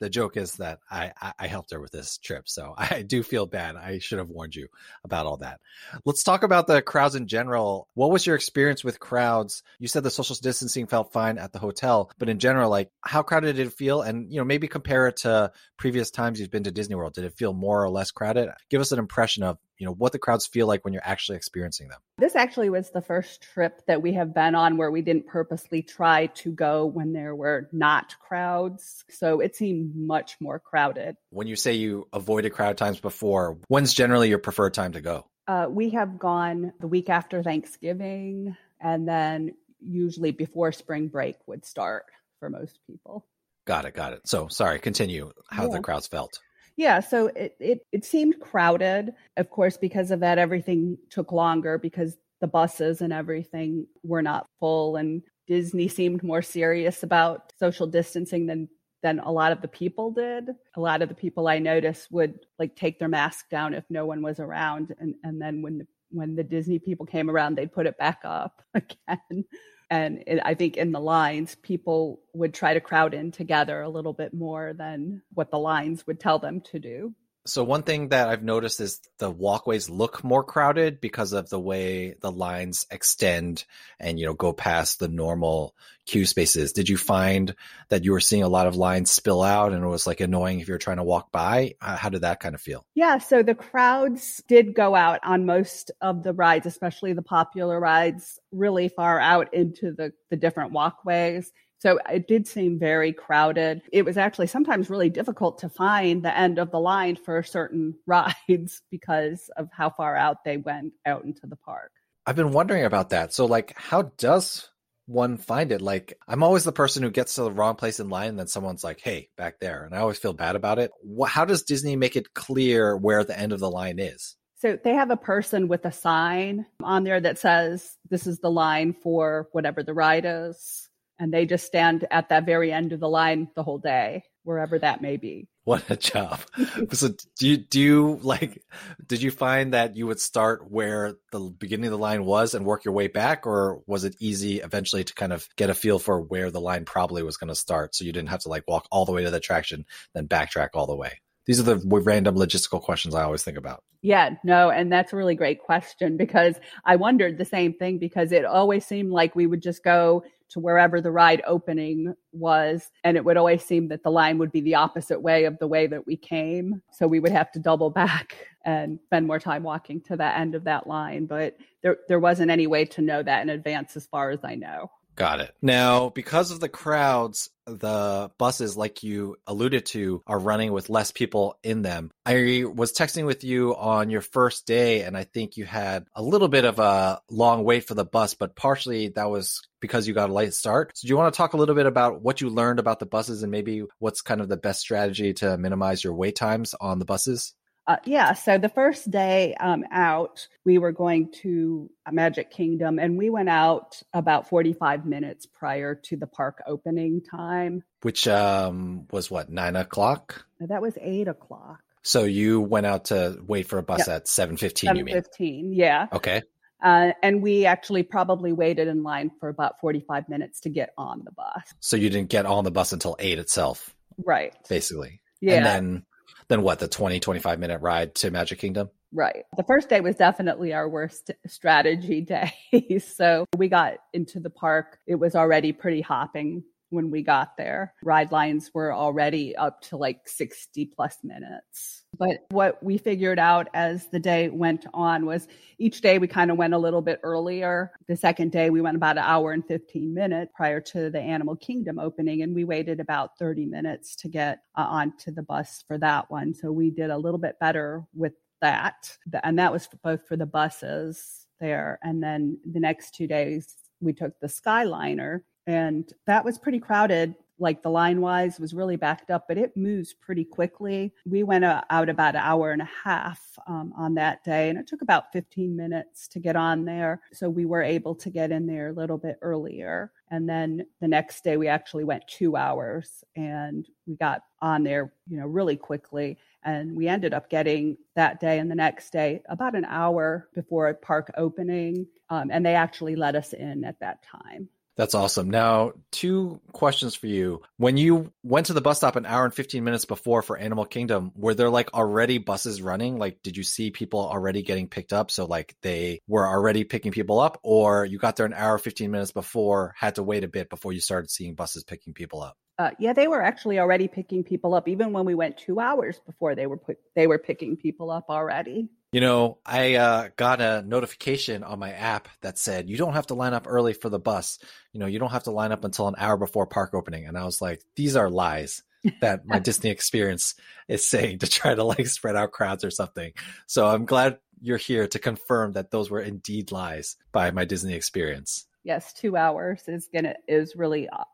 the 0.00 0.10
joke 0.10 0.36
is 0.36 0.54
that 0.54 0.78
I, 0.90 1.12
I 1.38 1.46
helped 1.46 1.72
her 1.72 1.80
with 1.80 1.92
this 1.92 2.18
trip, 2.18 2.48
so 2.48 2.74
I 2.78 3.02
do 3.02 3.22
feel 3.22 3.46
bad. 3.46 3.76
I 3.76 3.98
should 3.98 4.18
have 4.18 4.30
warned 4.30 4.54
you 4.54 4.68
about 5.04 5.26
all 5.26 5.38
that. 5.38 5.60
Let's 6.04 6.22
talk 6.22 6.42
about 6.42 6.66
the 6.66 6.82
crowds 6.82 7.14
in 7.14 7.26
general. 7.26 7.88
What 7.94 8.10
was 8.10 8.26
your 8.26 8.36
experience 8.36 8.84
with 8.84 9.00
crowds? 9.00 9.62
You 9.78 9.88
said 9.88 10.02
the 10.02 10.10
social 10.10 10.36
distancing 10.40 10.86
felt 10.86 11.12
fine 11.12 11.38
at 11.38 11.52
the 11.52 11.58
hotel, 11.58 12.10
but 12.18 12.28
in 12.28 12.38
general, 12.38 12.70
like 12.70 12.90
how 13.00 13.22
crowded 13.22 13.56
did 13.56 13.66
it 13.66 13.72
feel? 13.72 14.02
And 14.02 14.30
you 14.32 14.38
know, 14.38 14.44
maybe 14.44 14.68
compare 14.68 15.08
it 15.08 15.18
to 15.18 15.52
previous 15.76 16.10
times 16.10 16.40
you've 16.40 16.50
been 16.50 16.64
to 16.64 16.70
Disney 16.70 16.94
World. 16.94 17.14
Did 17.14 17.24
it 17.24 17.36
feel 17.36 17.52
more 17.52 17.82
or 17.82 17.90
less 17.90 18.10
crowded? 18.10 18.50
Give 18.70 18.80
us 18.80 18.92
an 18.92 18.98
impression 18.98 19.42
of 19.42 19.58
you 19.78 19.86
know 19.86 19.92
what 19.92 20.12
the 20.12 20.18
crowds 20.18 20.46
feel 20.46 20.66
like 20.66 20.84
when 20.84 20.92
you're 20.92 21.06
actually 21.06 21.36
experiencing 21.36 21.88
them. 21.88 22.00
This 22.18 22.36
actually 22.36 22.68
was 22.68 22.90
the 22.90 23.00
first 23.00 23.42
trip 23.42 23.82
that 23.86 24.02
we 24.02 24.12
have 24.14 24.34
been 24.34 24.54
on 24.54 24.76
where 24.76 24.90
we 24.90 25.02
didn't 25.02 25.26
purposely 25.26 25.82
try 25.82 26.26
to 26.26 26.52
go 26.52 26.86
when 26.86 27.12
there 27.12 27.34
were 27.34 27.68
not 27.72 28.16
crowds. 28.18 29.04
So 29.08 29.40
it 29.40 29.56
seemed 29.56 29.94
much 29.94 30.36
more 30.40 30.58
crowded. 30.58 31.16
When 31.30 31.46
you 31.46 31.56
say 31.56 31.74
you 31.74 32.08
avoided 32.12 32.52
crowd 32.52 32.76
times 32.76 33.00
before 33.00 33.58
when's 33.68 33.94
generally 33.94 34.28
your 34.28 34.38
preferred 34.38 34.74
time 34.74 34.92
to 34.92 35.00
go? 35.00 35.26
Uh, 35.46 35.66
we 35.70 35.90
have 35.90 36.18
gone 36.18 36.72
the 36.80 36.88
week 36.88 37.08
after 37.08 37.42
thanksgiving 37.42 38.56
and 38.80 39.08
then 39.08 39.54
usually 39.80 40.32
before 40.32 40.72
spring 40.72 41.08
break 41.08 41.36
would 41.46 41.64
start 41.64 42.06
for 42.40 42.50
most 42.50 42.78
people. 42.86 43.26
Got 43.64 43.84
it 43.84 43.94
got 43.94 44.12
it. 44.12 44.26
So 44.26 44.48
sorry 44.48 44.78
continue 44.78 45.32
how 45.50 45.64
yeah. 45.64 45.76
the 45.76 45.80
crowds 45.80 46.06
felt 46.06 46.40
yeah, 46.78 47.00
so 47.00 47.26
it, 47.26 47.56
it 47.58 47.80
it 47.90 48.04
seemed 48.04 48.38
crowded. 48.38 49.12
Of 49.36 49.50
course, 49.50 49.76
because 49.76 50.12
of 50.12 50.20
that, 50.20 50.38
everything 50.38 50.96
took 51.10 51.32
longer 51.32 51.76
because 51.76 52.16
the 52.40 52.46
buses 52.46 53.00
and 53.00 53.12
everything 53.12 53.84
were 54.04 54.22
not 54.22 54.46
full, 54.60 54.94
and 54.94 55.20
Disney 55.48 55.88
seemed 55.88 56.22
more 56.22 56.40
serious 56.40 57.02
about 57.02 57.52
social 57.58 57.88
distancing 57.88 58.46
than 58.46 58.68
than 59.02 59.18
a 59.18 59.32
lot 59.32 59.50
of 59.50 59.60
the 59.60 59.66
people 59.66 60.12
did. 60.12 60.50
A 60.76 60.80
lot 60.80 61.02
of 61.02 61.08
the 61.08 61.16
people 61.16 61.48
I 61.48 61.58
noticed 61.58 62.12
would 62.12 62.46
like 62.60 62.76
take 62.76 63.00
their 63.00 63.08
mask 63.08 63.48
down 63.50 63.74
if 63.74 63.82
no 63.90 64.06
one 64.06 64.22
was 64.22 64.38
around, 64.38 64.94
and 65.00 65.16
and 65.24 65.42
then 65.42 65.62
when 65.62 65.78
the 65.78 65.86
when 66.10 66.36
the 66.36 66.44
Disney 66.44 66.78
people 66.78 67.06
came 67.06 67.28
around, 67.28 67.56
they'd 67.56 67.72
put 67.72 67.86
it 67.86 67.98
back 67.98 68.20
up 68.22 68.62
again. 68.74 69.44
And 69.90 70.22
it, 70.26 70.40
I 70.44 70.54
think 70.54 70.76
in 70.76 70.92
the 70.92 71.00
lines, 71.00 71.54
people 71.56 72.20
would 72.34 72.52
try 72.52 72.74
to 72.74 72.80
crowd 72.80 73.14
in 73.14 73.32
together 73.32 73.80
a 73.82 73.88
little 73.88 74.12
bit 74.12 74.34
more 74.34 74.74
than 74.74 75.22
what 75.34 75.50
the 75.50 75.58
lines 75.58 76.06
would 76.06 76.20
tell 76.20 76.38
them 76.38 76.60
to 76.62 76.78
do. 76.78 77.14
So 77.48 77.64
one 77.64 77.82
thing 77.82 78.08
that 78.08 78.28
I've 78.28 78.42
noticed 78.42 78.80
is 78.80 79.00
the 79.18 79.30
walkways 79.30 79.88
look 79.88 80.22
more 80.22 80.44
crowded 80.44 81.00
because 81.00 81.32
of 81.32 81.48
the 81.48 81.58
way 81.58 82.14
the 82.20 82.30
lines 82.30 82.86
extend 82.90 83.64
and 83.98 84.18
you 84.18 84.26
know 84.26 84.34
go 84.34 84.52
past 84.52 84.98
the 84.98 85.08
normal 85.08 85.74
queue 86.06 86.26
spaces. 86.26 86.72
Did 86.72 86.88
you 86.88 86.96
find 86.96 87.54
that 87.88 88.04
you 88.04 88.12
were 88.12 88.20
seeing 88.20 88.42
a 88.42 88.48
lot 88.48 88.66
of 88.66 88.76
lines 88.76 89.10
spill 89.10 89.42
out 89.42 89.72
and 89.72 89.84
it 89.84 89.88
was 89.88 90.06
like 90.06 90.20
annoying 90.20 90.60
if 90.60 90.68
you're 90.68 90.78
trying 90.78 90.96
to 90.98 91.04
walk 91.04 91.32
by? 91.32 91.74
How 91.80 92.08
did 92.08 92.22
that 92.22 92.40
kind 92.40 92.54
of 92.54 92.60
feel? 92.60 92.84
Yeah, 92.94 93.18
so 93.18 93.42
the 93.42 93.54
crowds 93.54 94.42
did 94.48 94.74
go 94.74 94.94
out 94.94 95.20
on 95.22 95.46
most 95.46 95.90
of 96.00 96.22
the 96.22 96.32
rides, 96.32 96.66
especially 96.66 97.12
the 97.12 97.22
popular 97.22 97.78
rides, 97.80 98.38
really 98.52 98.88
far 98.88 99.20
out 99.20 99.54
into 99.54 99.92
the 99.92 100.12
the 100.30 100.36
different 100.36 100.72
walkways. 100.72 101.52
So 101.78 102.00
it 102.10 102.26
did 102.26 102.46
seem 102.48 102.78
very 102.78 103.12
crowded. 103.12 103.82
It 103.92 104.04
was 104.04 104.16
actually 104.16 104.48
sometimes 104.48 104.90
really 104.90 105.10
difficult 105.10 105.58
to 105.58 105.68
find 105.68 106.22
the 106.22 106.36
end 106.36 106.58
of 106.58 106.70
the 106.70 106.80
line 106.80 107.16
for 107.16 107.42
certain 107.42 107.94
rides 108.06 108.82
because 108.90 109.50
of 109.56 109.68
how 109.72 109.90
far 109.90 110.16
out 110.16 110.44
they 110.44 110.56
went 110.56 110.92
out 111.06 111.24
into 111.24 111.46
the 111.46 111.56
park. 111.56 111.92
I've 112.26 112.36
been 112.36 112.52
wondering 112.52 112.84
about 112.84 113.10
that. 113.10 113.32
So, 113.32 113.46
like, 113.46 113.74
how 113.76 114.02
does 114.18 114.68
one 115.06 115.38
find 115.38 115.72
it? 115.72 115.80
Like, 115.80 116.18
I'm 116.26 116.42
always 116.42 116.64
the 116.64 116.72
person 116.72 117.02
who 117.02 117.10
gets 117.10 117.36
to 117.36 117.42
the 117.42 117.52
wrong 117.52 117.76
place 117.76 118.00
in 118.00 118.10
line, 118.10 118.30
and 118.30 118.38
then 118.38 118.48
someone's 118.48 118.84
like, 118.84 119.00
hey, 119.00 119.30
back 119.36 119.60
there. 119.60 119.84
And 119.84 119.94
I 119.94 119.98
always 119.98 120.18
feel 120.18 120.34
bad 120.34 120.54
about 120.54 120.78
it. 120.78 120.90
How 121.26 121.46
does 121.46 121.62
Disney 121.62 121.96
make 121.96 122.16
it 122.16 122.34
clear 122.34 122.96
where 122.96 123.24
the 123.24 123.38
end 123.38 123.52
of 123.52 123.60
the 123.60 123.70
line 123.70 123.98
is? 123.98 124.36
So 124.56 124.76
they 124.82 124.94
have 124.94 125.10
a 125.10 125.16
person 125.16 125.68
with 125.68 125.84
a 125.84 125.92
sign 125.92 126.66
on 126.82 127.04
there 127.04 127.20
that 127.20 127.38
says, 127.38 127.96
this 128.10 128.26
is 128.26 128.40
the 128.40 128.50
line 128.50 128.92
for 128.92 129.48
whatever 129.52 129.84
the 129.84 129.94
ride 129.94 130.24
is 130.26 130.87
and 131.18 131.32
they 131.32 131.46
just 131.46 131.66
stand 131.66 132.06
at 132.10 132.28
that 132.28 132.46
very 132.46 132.72
end 132.72 132.92
of 132.92 133.00
the 133.00 133.08
line 133.08 133.48
the 133.54 133.62
whole 133.62 133.78
day 133.78 134.24
wherever 134.44 134.78
that 134.78 135.02
may 135.02 135.18
be. 135.18 135.46
What 135.64 135.90
a 135.90 135.96
job. 135.96 136.40
So 136.92 137.10
do 137.38 137.46
you 137.46 137.56
do 137.58 137.80
you 137.80 138.20
like 138.22 138.62
did 139.06 139.20
you 139.20 139.30
find 139.30 139.74
that 139.74 139.96
you 139.96 140.06
would 140.06 140.20
start 140.20 140.70
where 140.70 141.16
the 141.32 141.40
beginning 141.40 141.86
of 141.86 141.90
the 141.90 141.98
line 141.98 142.24
was 142.24 142.54
and 142.54 142.64
work 142.64 142.84
your 142.84 142.94
way 142.94 143.08
back 143.08 143.46
or 143.46 143.82
was 143.86 144.04
it 144.04 144.16
easy 144.20 144.60
eventually 144.60 145.04
to 145.04 145.12
kind 145.12 145.32
of 145.32 145.46
get 145.56 145.68
a 145.68 145.74
feel 145.74 145.98
for 145.98 146.20
where 146.22 146.50
the 146.50 146.60
line 146.60 146.86
probably 146.86 147.22
was 147.22 147.36
going 147.36 147.48
to 147.48 147.54
start 147.54 147.94
so 147.94 148.04
you 148.04 148.12
didn't 148.12 148.30
have 148.30 148.40
to 148.40 148.48
like 148.48 148.64
walk 148.66 148.86
all 148.90 149.04
the 149.04 149.12
way 149.12 149.22
to 149.24 149.30
the 149.30 149.36
attraction 149.36 149.84
then 150.14 150.26
backtrack 150.26 150.70
all 150.72 150.86
the 150.86 150.96
way? 150.96 151.20
These 151.44 151.60
are 151.60 151.74
the 151.74 151.78
random 152.00 152.36
logistical 152.36 152.80
questions 152.82 153.14
I 153.14 153.24
always 153.24 153.42
think 153.42 153.56
about. 153.56 153.82
Yeah, 154.02 154.34
no, 154.44 154.70
and 154.70 154.92
that's 154.92 155.12
a 155.12 155.16
really 155.16 155.34
great 155.34 155.60
question 155.60 156.16
because 156.16 156.54
I 156.84 156.96
wondered 156.96 157.38
the 157.38 157.44
same 157.44 157.72
thing 157.72 157.98
because 157.98 158.32
it 158.32 158.44
always 158.44 158.84
seemed 158.86 159.10
like 159.10 159.34
we 159.34 159.46
would 159.46 159.62
just 159.62 159.82
go 159.82 160.24
to 160.50 160.60
wherever 160.60 161.00
the 161.00 161.10
ride 161.10 161.42
opening 161.46 162.14
was. 162.32 162.90
And 163.04 163.16
it 163.16 163.24
would 163.24 163.36
always 163.36 163.64
seem 163.64 163.88
that 163.88 164.02
the 164.02 164.10
line 164.10 164.38
would 164.38 164.52
be 164.52 164.60
the 164.60 164.74
opposite 164.74 165.20
way 165.20 165.44
of 165.44 165.58
the 165.58 165.68
way 165.68 165.86
that 165.86 166.06
we 166.06 166.16
came. 166.16 166.82
So 166.90 167.06
we 167.06 167.20
would 167.20 167.32
have 167.32 167.52
to 167.52 167.58
double 167.58 167.90
back 167.90 168.36
and 168.64 168.98
spend 169.04 169.26
more 169.26 169.38
time 169.38 169.62
walking 169.62 170.00
to 170.02 170.16
the 170.16 170.36
end 170.36 170.54
of 170.54 170.64
that 170.64 170.86
line. 170.86 171.26
But 171.26 171.56
there, 171.82 171.98
there 172.08 172.20
wasn't 172.20 172.50
any 172.50 172.66
way 172.66 172.84
to 172.86 173.02
know 173.02 173.22
that 173.22 173.42
in 173.42 173.50
advance, 173.50 173.96
as 173.96 174.06
far 174.06 174.30
as 174.30 174.40
I 174.44 174.54
know. 174.54 174.90
Got 175.18 175.40
it. 175.40 175.52
Now, 175.60 176.10
because 176.10 176.52
of 176.52 176.60
the 176.60 176.68
crowds, 176.68 177.50
the 177.66 178.30
buses, 178.38 178.76
like 178.76 179.02
you 179.02 179.34
alluded 179.48 179.84
to, 179.86 180.22
are 180.28 180.38
running 180.38 180.72
with 180.72 180.90
less 180.90 181.10
people 181.10 181.58
in 181.64 181.82
them. 181.82 182.12
I 182.24 182.62
was 182.72 182.92
texting 182.92 183.26
with 183.26 183.42
you 183.42 183.74
on 183.74 184.10
your 184.10 184.20
first 184.20 184.64
day, 184.64 185.02
and 185.02 185.16
I 185.16 185.24
think 185.24 185.56
you 185.56 185.64
had 185.64 186.06
a 186.14 186.22
little 186.22 186.46
bit 186.46 186.64
of 186.64 186.78
a 186.78 187.20
long 187.28 187.64
wait 187.64 187.88
for 187.88 187.94
the 187.94 188.04
bus, 188.04 188.34
but 188.34 188.54
partially 188.54 189.08
that 189.08 189.28
was 189.28 189.60
because 189.80 190.06
you 190.06 190.14
got 190.14 190.30
a 190.30 190.32
late 190.32 190.54
start. 190.54 190.92
So, 190.94 191.08
do 191.08 191.10
you 191.10 191.16
want 191.16 191.34
to 191.34 191.36
talk 191.36 191.52
a 191.52 191.56
little 191.56 191.74
bit 191.74 191.86
about 191.86 192.22
what 192.22 192.40
you 192.40 192.48
learned 192.48 192.78
about 192.78 193.00
the 193.00 193.06
buses 193.06 193.42
and 193.42 193.50
maybe 193.50 193.82
what's 193.98 194.22
kind 194.22 194.40
of 194.40 194.48
the 194.48 194.56
best 194.56 194.78
strategy 194.78 195.34
to 195.34 195.58
minimize 195.58 196.04
your 196.04 196.14
wait 196.14 196.36
times 196.36 196.76
on 196.80 197.00
the 197.00 197.04
buses? 197.04 197.54
Uh, 197.88 197.96
yeah, 198.04 198.34
so 198.34 198.58
the 198.58 198.68
first 198.68 199.10
day 199.10 199.54
um, 199.54 199.82
out, 199.90 200.46
we 200.66 200.76
were 200.76 200.92
going 200.92 201.32
to 201.32 201.90
Magic 202.12 202.50
Kingdom, 202.50 202.98
and 202.98 203.16
we 203.16 203.30
went 203.30 203.48
out 203.48 204.02
about 204.12 204.46
45 204.46 205.06
minutes 205.06 205.46
prior 205.46 205.94
to 205.94 206.16
the 206.18 206.26
park 206.26 206.62
opening 206.66 207.22
time. 207.22 207.82
Which 208.02 208.28
um, 208.28 209.06
was 209.10 209.30
what, 209.30 209.48
nine 209.48 209.74
o'clock? 209.74 210.44
That 210.60 210.82
was 210.82 210.98
eight 211.00 211.28
o'clock. 211.28 211.80
So 212.02 212.24
you 212.24 212.60
went 212.60 212.84
out 212.84 213.06
to 213.06 213.38
wait 213.46 213.68
for 213.68 213.78
a 213.78 213.82
bus 213.82 214.06
yep. 214.06 214.08
at 214.08 214.24
7.15, 214.26 214.98
you 214.98 215.04
mean? 215.04 215.16
7.15, 215.16 215.70
yeah. 215.72 216.06
Okay. 216.12 216.42
Uh, 216.82 217.12
and 217.22 217.42
we 217.42 217.64
actually 217.64 218.02
probably 218.02 218.52
waited 218.52 218.86
in 218.86 219.02
line 219.02 219.30
for 219.40 219.48
about 219.48 219.80
45 219.80 220.28
minutes 220.28 220.60
to 220.60 220.68
get 220.68 220.90
on 220.98 221.22
the 221.24 221.32
bus. 221.32 221.62
So 221.80 221.96
you 221.96 222.10
didn't 222.10 222.28
get 222.28 222.44
on 222.44 222.64
the 222.64 222.70
bus 222.70 222.92
until 222.92 223.16
8 223.18 223.38
itself? 223.38 223.94
Right. 224.22 224.54
Basically. 224.68 225.22
Yeah. 225.40 225.54
And 225.54 225.66
then 225.66 226.04
then 226.48 226.62
what 226.62 226.78
the 226.78 226.88
20 226.88 227.20
25 227.20 227.58
minute 227.58 227.80
ride 227.80 228.14
to 228.16 228.30
magic 228.30 228.58
kingdom? 228.58 228.90
Right. 229.12 229.44
The 229.56 229.62
first 229.62 229.88
day 229.88 230.00
was 230.00 230.16
definitely 230.16 230.74
our 230.74 230.88
worst 230.88 231.30
strategy 231.46 232.20
day. 232.72 232.98
So 232.98 233.46
we 233.56 233.68
got 233.68 233.94
into 234.12 234.40
the 234.40 234.50
park. 234.50 234.98
It 235.06 235.14
was 235.14 235.34
already 235.34 235.72
pretty 235.72 236.00
hopping 236.00 236.62
when 236.90 237.10
we 237.10 237.22
got 237.22 237.56
there. 237.56 237.94
Ride 238.02 238.32
lines 238.32 238.70
were 238.74 238.92
already 238.92 239.56
up 239.56 239.80
to 239.82 239.96
like 239.96 240.28
60 240.28 240.86
plus 240.86 241.18
minutes. 241.22 242.04
But 242.18 242.46
what 242.50 242.82
we 242.82 242.98
figured 242.98 243.38
out 243.38 243.68
as 243.74 244.08
the 244.08 244.18
day 244.18 244.48
went 244.48 244.86
on 244.94 245.26
was 245.26 245.46
each 245.78 246.00
day 246.00 246.18
we 246.18 246.26
kind 246.26 246.50
of 246.50 246.56
went 246.56 246.74
a 246.74 246.78
little 246.78 247.02
bit 247.02 247.20
earlier. 247.22 247.92
The 248.08 248.16
second 248.16 248.52
day 248.52 248.70
we 248.70 248.80
went 248.80 248.96
about 248.96 249.18
an 249.18 249.24
hour 249.24 249.52
and 249.52 249.66
15 249.66 250.14
minutes 250.14 250.52
prior 250.54 250.80
to 250.80 251.10
the 251.10 251.20
Animal 251.20 251.56
Kingdom 251.56 251.98
opening, 251.98 252.42
and 252.42 252.54
we 252.54 252.64
waited 252.64 253.00
about 253.00 253.38
30 253.38 253.66
minutes 253.66 254.16
to 254.16 254.28
get 254.28 254.60
uh, 254.76 254.82
onto 254.82 255.30
the 255.30 255.42
bus 255.42 255.84
for 255.86 255.98
that 255.98 256.30
one. 256.30 256.54
So 256.54 256.72
we 256.72 256.90
did 256.90 257.10
a 257.10 257.18
little 257.18 257.38
bit 257.38 257.58
better 257.60 258.04
with 258.14 258.32
that. 258.60 259.16
And 259.42 259.58
that 259.58 259.72
was 259.72 259.88
both 260.02 260.26
for 260.26 260.36
the 260.36 260.46
buses 260.46 261.46
there. 261.60 261.98
And 262.02 262.22
then 262.22 262.58
the 262.70 262.80
next 262.80 263.14
two 263.14 263.26
days, 263.26 263.76
we 264.00 264.12
took 264.12 264.38
the 264.40 264.46
Skyliner 264.46 265.40
and 265.68 266.12
that 266.26 266.44
was 266.44 266.58
pretty 266.58 266.80
crowded 266.80 267.34
like 267.60 267.82
the 267.82 267.90
line 267.90 268.20
wise 268.20 268.60
was 268.60 268.72
really 268.72 268.96
backed 268.96 269.30
up 269.30 269.46
but 269.48 269.58
it 269.58 269.76
moves 269.76 270.14
pretty 270.14 270.44
quickly 270.44 271.12
we 271.26 271.42
went 271.42 271.64
uh, 271.64 271.82
out 271.90 272.08
about 272.08 272.34
an 272.34 272.40
hour 272.40 272.70
and 272.72 272.82
a 272.82 272.88
half 273.04 273.40
um, 273.66 273.92
on 273.96 274.14
that 274.14 274.42
day 274.44 274.68
and 274.68 274.78
it 274.78 274.86
took 274.86 275.02
about 275.02 275.32
15 275.32 275.76
minutes 275.76 276.28
to 276.28 276.38
get 276.38 276.56
on 276.56 276.84
there 276.84 277.20
so 277.32 277.50
we 277.50 277.66
were 277.66 277.82
able 277.82 278.14
to 278.14 278.30
get 278.30 278.50
in 278.50 278.66
there 278.66 278.88
a 278.88 278.92
little 278.92 279.18
bit 279.18 279.38
earlier 279.42 280.12
and 280.30 280.48
then 280.48 280.86
the 281.00 281.08
next 281.08 281.44
day 281.44 281.56
we 281.56 281.68
actually 281.68 282.04
went 282.04 282.26
two 282.28 282.56
hours 282.56 283.24
and 283.36 283.88
we 284.06 284.16
got 284.16 284.42
on 284.62 284.82
there 284.82 285.12
you 285.28 285.38
know 285.38 285.46
really 285.46 285.76
quickly 285.76 286.38
And 286.64 286.94
we 286.96 287.08
ended 287.08 287.34
up 287.34 287.48
getting 287.50 287.96
that 288.14 288.40
day 288.40 288.58
and 288.58 288.70
the 288.70 288.74
next 288.74 289.10
day 289.10 289.42
about 289.48 289.74
an 289.74 289.84
hour 289.84 290.48
before 290.54 290.92
park 290.94 291.30
opening. 291.36 292.06
Um, 292.30 292.50
and 292.50 292.66
they 292.66 292.74
actually 292.74 293.16
let 293.16 293.36
us 293.36 293.52
in 293.52 293.84
at 293.84 294.00
that 294.00 294.22
time. 294.22 294.68
That's 294.98 295.14
awesome. 295.14 295.48
Now, 295.48 295.92
two 296.10 296.60
questions 296.72 297.14
for 297.14 297.28
you. 297.28 297.62
When 297.76 297.96
you 297.96 298.32
went 298.42 298.66
to 298.66 298.72
the 298.72 298.80
bus 298.80 298.96
stop 298.96 299.14
an 299.14 299.26
hour 299.26 299.44
and 299.44 299.54
15 299.54 299.84
minutes 299.84 300.04
before 300.04 300.42
for 300.42 300.58
Animal 300.58 300.84
Kingdom, 300.86 301.30
were 301.36 301.54
there 301.54 301.70
like 301.70 301.94
already 301.94 302.38
buses 302.38 302.82
running? 302.82 303.16
Like, 303.16 303.40
did 303.44 303.56
you 303.56 303.62
see 303.62 303.92
people 303.92 304.18
already 304.18 304.62
getting 304.62 304.88
picked 304.88 305.12
up? 305.12 305.30
So, 305.30 305.44
like, 305.44 305.76
they 305.82 306.18
were 306.26 306.44
already 306.44 306.82
picking 306.82 307.12
people 307.12 307.38
up, 307.38 307.60
or 307.62 308.04
you 308.04 308.18
got 308.18 308.34
there 308.34 308.44
an 308.44 308.52
hour, 308.52 308.76
15 308.76 309.08
minutes 309.08 309.30
before, 309.30 309.94
had 309.96 310.16
to 310.16 310.24
wait 310.24 310.42
a 310.42 310.48
bit 310.48 310.68
before 310.68 310.92
you 310.92 311.00
started 311.00 311.30
seeing 311.30 311.54
buses 311.54 311.84
picking 311.84 312.12
people 312.12 312.42
up? 312.42 312.56
Uh, 312.76 312.90
yeah, 312.98 313.12
they 313.12 313.28
were 313.28 313.42
actually 313.42 313.78
already 313.78 314.08
picking 314.08 314.42
people 314.42 314.74
up. 314.74 314.88
Even 314.88 315.12
when 315.12 315.24
we 315.24 315.36
went 315.36 315.58
two 315.58 315.78
hours 315.78 316.20
before, 316.26 316.56
they 316.56 316.66
were 316.66 316.76
put, 316.76 316.98
they 317.14 317.28
were 317.28 317.38
picking 317.38 317.76
people 317.76 318.10
up 318.10 318.26
already. 318.28 318.88
You 319.10 319.22
know, 319.22 319.58
I 319.64 319.94
uh, 319.94 320.28
got 320.36 320.60
a 320.60 320.82
notification 320.82 321.64
on 321.64 321.78
my 321.78 321.92
app 321.92 322.28
that 322.42 322.58
said 322.58 322.90
you 322.90 322.98
don't 322.98 323.14
have 323.14 323.28
to 323.28 323.34
line 323.34 323.54
up 323.54 323.66
early 323.66 323.94
for 323.94 324.10
the 324.10 324.18
bus. 324.18 324.58
You 324.92 325.00
know, 325.00 325.06
you 325.06 325.18
don't 325.18 325.30
have 325.30 325.44
to 325.44 325.50
line 325.50 325.72
up 325.72 325.84
until 325.84 326.08
an 326.08 326.14
hour 326.18 326.36
before 326.36 326.66
park 326.66 326.92
opening. 326.92 327.24
And 327.24 327.38
I 327.38 327.44
was 327.44 327.62
like, 327.62 327.82
these 327.96 328.16
are 328.16 328.28
lies 328.28 328.82
that 329.20 329.46
my 329.46 329.60
Disney 329.60 329.90
experience 329.90 330.54
is 330.88 331.06
saying 331.06 331.38
to 331.38 331.46
try 331.46 331.74
to 331.74 331.84
like 331.84 332.06
spread 332.06 332.36
out 332.36 332.52
crowds 332.52 332.84
or 332.84 332.90
something. 332.90 333.32
So 333.66 333.86
I'm 333.86 334.04
glad 334.04 334.38
you're 334.60 334.76
here 334.76 335.06
to 335.08 335.18
confirm 335.18 335.72
that 335.72 335.90
those 335.90 336.10
were 336.10 336.20
indeed 336.20 336.70
lies 336.70 337.16
by 337.32 337.50
my 337.50 337.64
Disney 337.64 337.94
experience 337.94 338.67
yes, 338.84 339.12
two 339.12 339.36
hours 339.36 339.82
is 339.88 340.08
gonna 340.12 340.34
is 340.46 340.74
really 340.76 341.08
uh, 341.08 341.24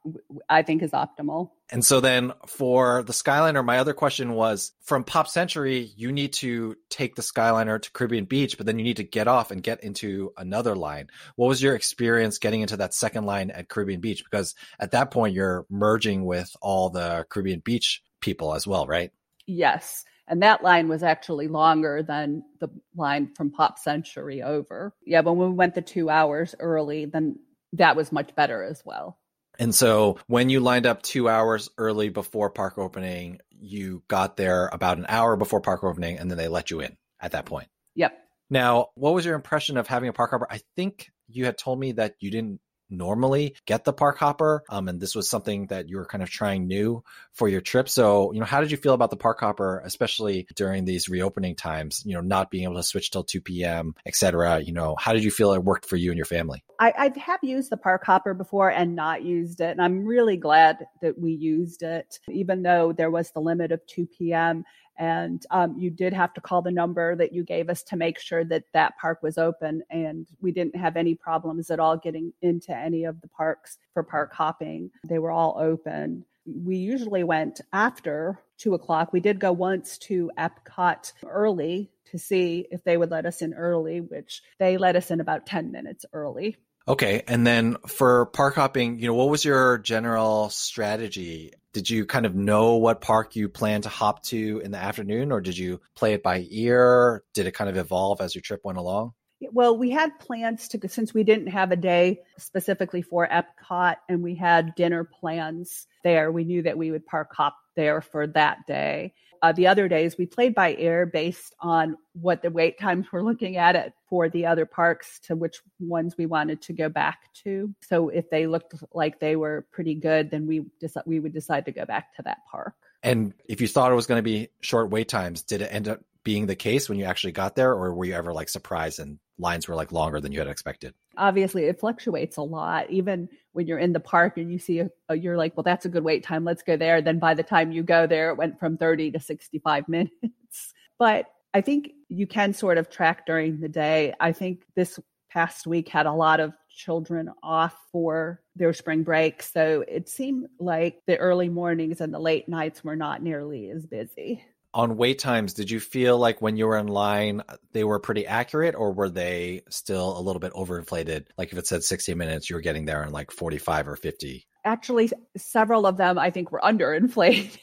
I 0.49 0.63
think 0.63 0.83
is 0.83 0.93
optimal. 0.93 1.51
And 1.71 1.85
so 1.85 2.01
then 2.01 2.33
for 2.47 3.03
the 3.03 3.13
Skyliner, 3.13 3.65
my 3.65 3.79
other 3.79 3.95
question 3.95 4.33
was 4.33 4.73
from 4.83 5.05
Pop 5.05 5.29
Century, 5.29 5.91
you 5.97 6.13
need 6.13 6.35
to 6.35 6.77
take 6.91 7.15
the 7.15 7.23
Skyliner 7.23 7.81
to 7.81 7.91
Caribbean 7.93 8.27
Beach, 8.27 8.57
but 8.57 8.67
then 8.67 8.79
you 8.79 8.85
need 8.85 8.99
to 8.99 9.05
get 9.05 9.29
off 9.29 9.51
and 9.51 9.63
get 9.63 9.83
into 9.83 10.33
another 10.37 10.77
line. 10.77 11.09
What 11.37 11.49
was 11.49 11.63
your 11.63 11.75
experience 11.75 12.39
getting 12.39 12.61
into 12.61 12.77
that 12.79 12.95
second 12.95 13.25
line 13.25 13.51
at 13.51 13.69
Caribbean 13.69 14.01
Beach? 14.01 14.25
Because 14.25 14.55
at 14.79 14.91
that 14.91 15.11
point 15.11 15.35
you're 15.35 15.67
merging 15.71 16.25
with 16.25 16.55
all 16.61 16.91
the 16.91 17.25
Caribbean 17.31 17.61
Beach 17.61 18.03
people 18.21 18.55
as 18.55 18.67
well, 18.67 18.87
right? 18.87 19.11
Yes. 19.47 20.05
And 20.27 20.43
that 20.43 20.63
line 20.63 20.89
was 20.89 21.03
actually 21.03 21.49
longer 21.49 22.03
than 22.03 22.45
the 22.59 22.69
line 22.97 23.31
from 23.37 23.51
Pop 23.51 23.79
Century 23.79 24.43
over. 24.43 24.95
Yeah, 25.05 25.23
but 25.23 25.35
when 25.35 25.51
we 25.51 25.55
went 25.55 25.75
the 25.75 25.83
two 25.83 26.09
hours 26.09 26.55
early, 26.59 27.05
then 27.05 27.39
that 27.75 27.97
was 27.97 28.11
much 28.11 28.35
better 28.35 28.63
as 28.63 28.83
well. 28.85 29.19
And 29.59 29.75
so 29.75 30.19
when 30.27 30.49
you 30.49 30.61
lined 30.61 30.87
up 30.87 31.03
two 31.03 31.29
hours 31.29 31.69
early 31.79 32.09
before 32.09 32.51
park 32.51 32.79
opening, 32.79 33.41
you 33.51 34.03
got 34.09 34.37
there 34.37 34.69
about 34.73 34.99
an 34.99 35.07
hour 35.09 35.37
before 35.37 35.61
park 35.61 35.85
opening 35.85 36.19
and 36.19 36.31
then 36.31 36.39
they 36.39 36.49
let 36.49 36.71
you 36.71 36.81
in 36.81 36.97
at 37.21 37.33
that 37.33 37.47
point. 37.47 37.69
Yep. 37.95 38.19
Now, 38.51 38.89
what 38.95 39.15
was 39.15 39.25
your 39.25 39.35
impression 39.35 39.77
of 39.77 39.87
having 39.87 40.09
a 40.09 40.13
park 40.13 40.31
hopper? 40.31 40.47
I 40.51 40.61
think 40.77 41.11
you 41.29 41.45
had 41.45 41.57
told 41.57 41.79
me 41.79 41.93
that 41.93 42.17
you 42.21 42.31
didn't 42.31 42.61
normally 42.91 43.57
get 43.67 43.85
the 43.85 43.93
park 43.93 44.19
hopper. 44.19 44.63
Um, 44.69 44.89
and 44.89 45.01
this 45.01 45.15
was 45.15 45.29
something 45.29 45.67
that 45.67 45.89
you 45.89 45.97
were 45.97 46.07
kind 46.07 46.23
of 46.23 46.31
trying 46.31 46.67
new 46.67 47.03
for 47.33 47.49
your 47.49 47.61
trip. 47.61 47.89
So, 47.89 48.33
you 48.33 48.41
know, 48.41 48.47
how 48.47 48.61
did 48.61 48.71
you 48.71 48.77
feel 48.77 48.95
about 48.95 49.11
the 49.11 49.17
park 49.17 49.41
hopper, 49.41 49.83
especially 49.85 50.47
during 50.55 50.85
these 50.85 51.09
reopening 51.09 51.57
times, 51.57 52.03
you 52.05 52.15
know, 52.15 52.21
not 52.21 52.51
being 52.51 52.65
able 52.65 52.77
to 52.77 52.83
switch 52.83 53.11
till 53.11 53.25
2 53.25 53.41
p.m., 53.41 53.95
etc? 54.07 54.61
You 54.61 54.73
know, 54.73 54.97
how 54.99 55.13
did 55.13 55.25
you 55.25 55.31
feel 55.31 55.53
it 55.53 55.63
worked 55.63 55.87
for 55.87 55.97
you 55.97 56.11
and 56.11 56.19
your 56.19 56.27
family? 56.27 56.65
I, 56.79 56.93
I 56.97 57.19
have 57.21 57.41
used 57.43 57.71
the 57.71 57.77
park 57.77 58.05
hopper 58.05 58.35
before 58.35 58.71
and 58.71 58.97
not 58.97 59.23
used 59.23 59.61
it. 59.61 59.71
And 59.71 59.81
I'm 59.81 60.05
really 60.05 60.37
glad 60.37 60.87
that 61.03 61.19
we 61.19 61.33
used 61.33 61.83
it, 61.83 62.19
even 62.29 62.63
though 62.63 62.93
there 62.93 63.11
was 63.11 63.31
the 63.31 63.41
limit 63.41 63.73
of 63.73 63.81
2 63.87 64.07
p.m 64.07 64.65
and 64.97 65.45
um, 65.51 65.77
you 65.79 65.91
did 65.91 66.13
have 66.13 66.33
to 66.35 66.41
call 66.41 66.63
the 66.63 66.71
number 66.71 67.17
that 67.17 67.33
you 67.33 67.43
gave 67.43 67.69
us 67.69 67.83
to 67.85 67.97
make 67.97 68.19
sure 68.19 68.45
that 68.45 68.65
that 68.73 68.99
park 68.99 69.23
was 69.23 69.39
open 69.39 69.83
and 69.91 70.27
we 70.41 70.53
didn't 70.53 70.77
have 70.77 70.97
any 70.97 71.15
problems 71.15 71.71
at 71.71 71.81
all 71.81 71.97
getting 71.97 72.33
into 72.43 72.77
any 72.77 73.05
of 73.05 73.21
the 73.21 73.29
parks 73.29 73.79
for 73.93 74.03
park 74.03 74.33
hopping. 74.33 74.91
They 75.09 75.19
were 75.19 75.31
all 75.31 75.57
open. 75.59 76.25
We 76.47 76.77
usually 76.77 77.25
went 77.25 77.61
after 77.73 78.39
two 78.59 78.75
o'clock. 78.75 79.13
We 79.13 79.21
did 79.21 79.41
go 79.41 79.53
once 79.53 79.99
to 79.99 80.31
epcot 80.39 81.13
early 81.27 81.91
to 82.11 82.19
see 82.19 82.67
if 82.71 82.85
they 82.85 82.97
would 82.97 83.11
let 83.11 83.27
us 83.27 83.43
in 83.43 83.55
early 83.55 84.01
which 84.01 84.43
they 84.59 84.77
let 84.77 84.95
us 84.95 85.11
in 85.11 85.21
about 85.21 85.47
10 85.47 85.73
minutes 85.73 86.05
early 86.13 86.57
Okay. 86.87 87.23
And 87.27 87.47
then 87.47 87.77
for 87.87 88.27
park 88.27 88.55
hopping, 88.55 88.99
you 88.99 89.07
know, 89.07 89.15
what 89.15 89.31
was 89.31 89.45
your 89.45 89.79
general 89.79 90.51
strategy? 90.51 91.53
Did 91.73 91.89
you 91.89 92.07
kind 92.07 92.27
of 92.27 92.35
know 92.35 92.77
what 92.77 93.01
park 93.01 93.37
you 93.37 93.49
plan 93.49 93.83
to 93.83 93.89
hop 93.89 94.23
to 94.25 94.61
in 94.63 94.71
the 94.71 94.79
afternoon 94.79 95.33
or 95.33 95.41
did 95.41 95.57
you 95.57 95.81
play 95.95 96.13
it 96.13 96.23
by 96.23 96.47
ear? 96.51 97.25
Did 97.33 97.47
it 97.47 97.53
kind 97.53 97.71
of 97.71 97.77
evolve 97.77 98.21
as 98.21 98.35
your 98.35 98.43
trip 98.43 98.61
went 98.65 98.79
along? 98.79 99.15
Well, 99.51 99.77
we 99.77 99.91
had 99.91 100.19
plans 100.19 100.69
to 100.69 100.89
since 100.89 101.13
we 101.13 101.25
didn't 101.25 101.49
have 101.49 101.73
a 101.73 101.77
day 101.77 102.21
specifically 102.39 103.03
for 103.03 103.27
Epcot 103.27 103.97
and 104.09 104.23
we 104.23 104.35
had 104.35 104.75
dinner 104.75 105.05
plans 105.05 105.87
there. 106.03 106.31
We 106.31 106.45
knew 106.45 106.63
that 106.63 106.79
we 106.79 106.91
would 106.91 107.07
park 107.07 107.35
hop 107.35 107.57
there 107.77 108.01
for 108.01 108.27
that 108.29 108.67
day. 108.67 109.15
Uh, 109.43 109.53
the 109.53 109.67
other 109.67 109.89
days 109.89 110.17
we 110.17 110.25
played 110.25 110.55
by 110.55 110.75
ear 110.79 111.05
based 111.05 111.55
on 111.61 111.99
what 112.15 112.41
the 112.41 112.51
wait 112.51 112.79
times 112.79 113.07
were 113.13 113.23
looking 113.23 113.57
at 113.57 113.77
it 113.77 113.93
for 114.09 114.29
the 114.29 114.47
other 114.47 114.65
parks 114.65 115.21
to 115.21 115.37
which 115.37 115.61
ones 115.79 116.15
we 116.17 116.25
wanted 116.25 116.63
to 116.63 116.73
go 116.73 116.89
back 116.89 117.33
to. 117.35 117.75
So 117.83 118.09
if 118.09 118.31
they 118.31 118.47
looked 118.47 118.75
like 118.93 119.21
they 119.21 119.37
were 119.37 119.67
pretty 119.71 119.97
good, 119.97 120.31
then 120.31 120.47
we 120.47 120.65
dec- 120.83 121.07
we 121.07 121.21
would 121.21 121.35
decide 121.35 121.67
to 121.67 121.73
go 121.73 121.85
back 121.85 122.15
to 122.17 122.23
that 122.23 122.39
park. 122.51 122.75
And 123.03 123.35
if 123.47 123.61
you 123.61 123.69
thought 123.69 123.93
it 123.93 123.97
was 123.97 124.07
going 124.07 124.19
to 124.19 124.23
be 124.23 124.49
short 124.63 124.89
wait 124.89 125.09
times, 125.09 125.43
did 125.43 125.61
it 125.61 125.67
end 125.71 125.89
up 125.89 126.01
being 126.25 126.47
the 126.47 126.57
case 126.57 126.89
when 126.89 126.99
you 126.99 127.05
actually 127.05 127.33
got 127.33 127.55
there, 127.55 127.71
or 127.71 127.95
were 127.95 128.07
you 128.07 128.15
ever 128.15 128.33
like 128.33 128.49
surprised 128.49 128.99
and 128.99 129.19
lines 129.39 129.69
were 129.69 129.75
like 129.75 129.93
longer 129.93 130.21
than 130.21 130.33
you 130.33 130.39
had 130.39 130.49
expected? 130.49 130.95
Obviously, 131.19 131.65
it 131.65 131.79
fluctuates 131.79 132.39
a 132.39 132.43
lot. 132.43 132.91
Even 132.91 133.29
when 133.55 133.67
you're 133.67 133.79
in 133.79 133.93
the 133.93 134.01
park 134.01 134.37
and 134.37 134.53
you 134.53 134.59
see 134.59 134.81
a, 134.81 134.91
a, 135.09 135.17
you're 135.17 135.37
like, 135.37 135.57
well, 135.57 135.63
that's 135.63 135.87
a 135.87 135.89
good 135.89 136.05
wait 136.05 136.25
time. 136.25 136.45
Let's 136.45 136.63
go 136.63 136.77
there. 136.77 137.01
Then 137.01 137.19
by 137.19 137.35
the 137.35 137.43
time 137.43 137.73
you 137.73 137.83
go 137.83 138.07
there, 138.07 138.31
it 138.31 138.37
went 138.37 138.59
from 138.59 138.77
30 138.77 139.13
to 139.13 139.21
65 139.21 139.89
minutes. 139.89 140.75
But 140.99 141.27
I 141.55 141.61
think 141.61 141.93
you 142.09 142.27
can 142.27 142.53
sort 142.53 142.79
of 142.79 142.91
track 142.91 143.27
during 143.27 143.61
the 143.61 143.69
day. 143.69 144.13
I 144.21 144.33
think 144.33 144.65
this 144.75 144.99
past 145.31 145.67
week 145.67 145.89
had 145.89 146.07
a 146.07 146.13
lot 146.13 146.41
of 146.41 146.53
children 146.69 147.31
off 147.43 147.77
for 147.93 148.41
their 148.57 148.73
spring 148.73 149.05
break. 149.05 149.43
So 149.43 149.85
it 149.87 150.09
seemed 150.09 150.49
like 150.59 151.01
the 151.07 151.17
early 151.17 151.49
mornings 151.49 152.01
and 152.01 152.13
the 152.13 152.19
late 152.19 152.49
nights 152.49 152.83
were 152.83 152.97
not 152.97 153.23
nearly 153.23 153.71
as 153.71 153.87
busy 153.87 154.45
on 154.75 154.97
wait 154.97 155.21
times, 155.21 155.55
did 155.55 155.71
you 155.71 155.79
feel 155.79 156.19
like 156.19 156.43
when 156.43 156.57
you 156.57 156.67
were 156.67 156.77
in 156.77 156.89
line, 156.89 157.43
uh, 157.49 157.57
they 157.73 157.85
were 157.85 158.01
pretty 158.01 158.27
accurate 158.27 158.75
or 158.75 158.93
were 158.93 159.09
they 159.09 159.63
still 159.71 160.19
a 160.19 160.21
little 160.21 160.41
bit 160.41 160.53
overinflated? 160.53 161.27
Like 161.39 161.53
if 161.53 161.59
it 161.59 161.67
said 161.67 161.85
60 161.85 162.15
minutes, 162.15 162.51
you 162.51 162.57
were 162.57 162.61
getting 162.61 162.85
there 162.85 163.05
in 163.05 163.13
like 163.13 163.31
45 163.31 163.89
or 163.89 163.97
50? 163.97 164.47
Actually, 164.65 165.11
several 165.37 165.87
of 165.87 165.97
them 165.97 166.19
I 166.19 166.31
think 166.31 166.51
were 166.51 166.61
underinflated. 166.65 167.57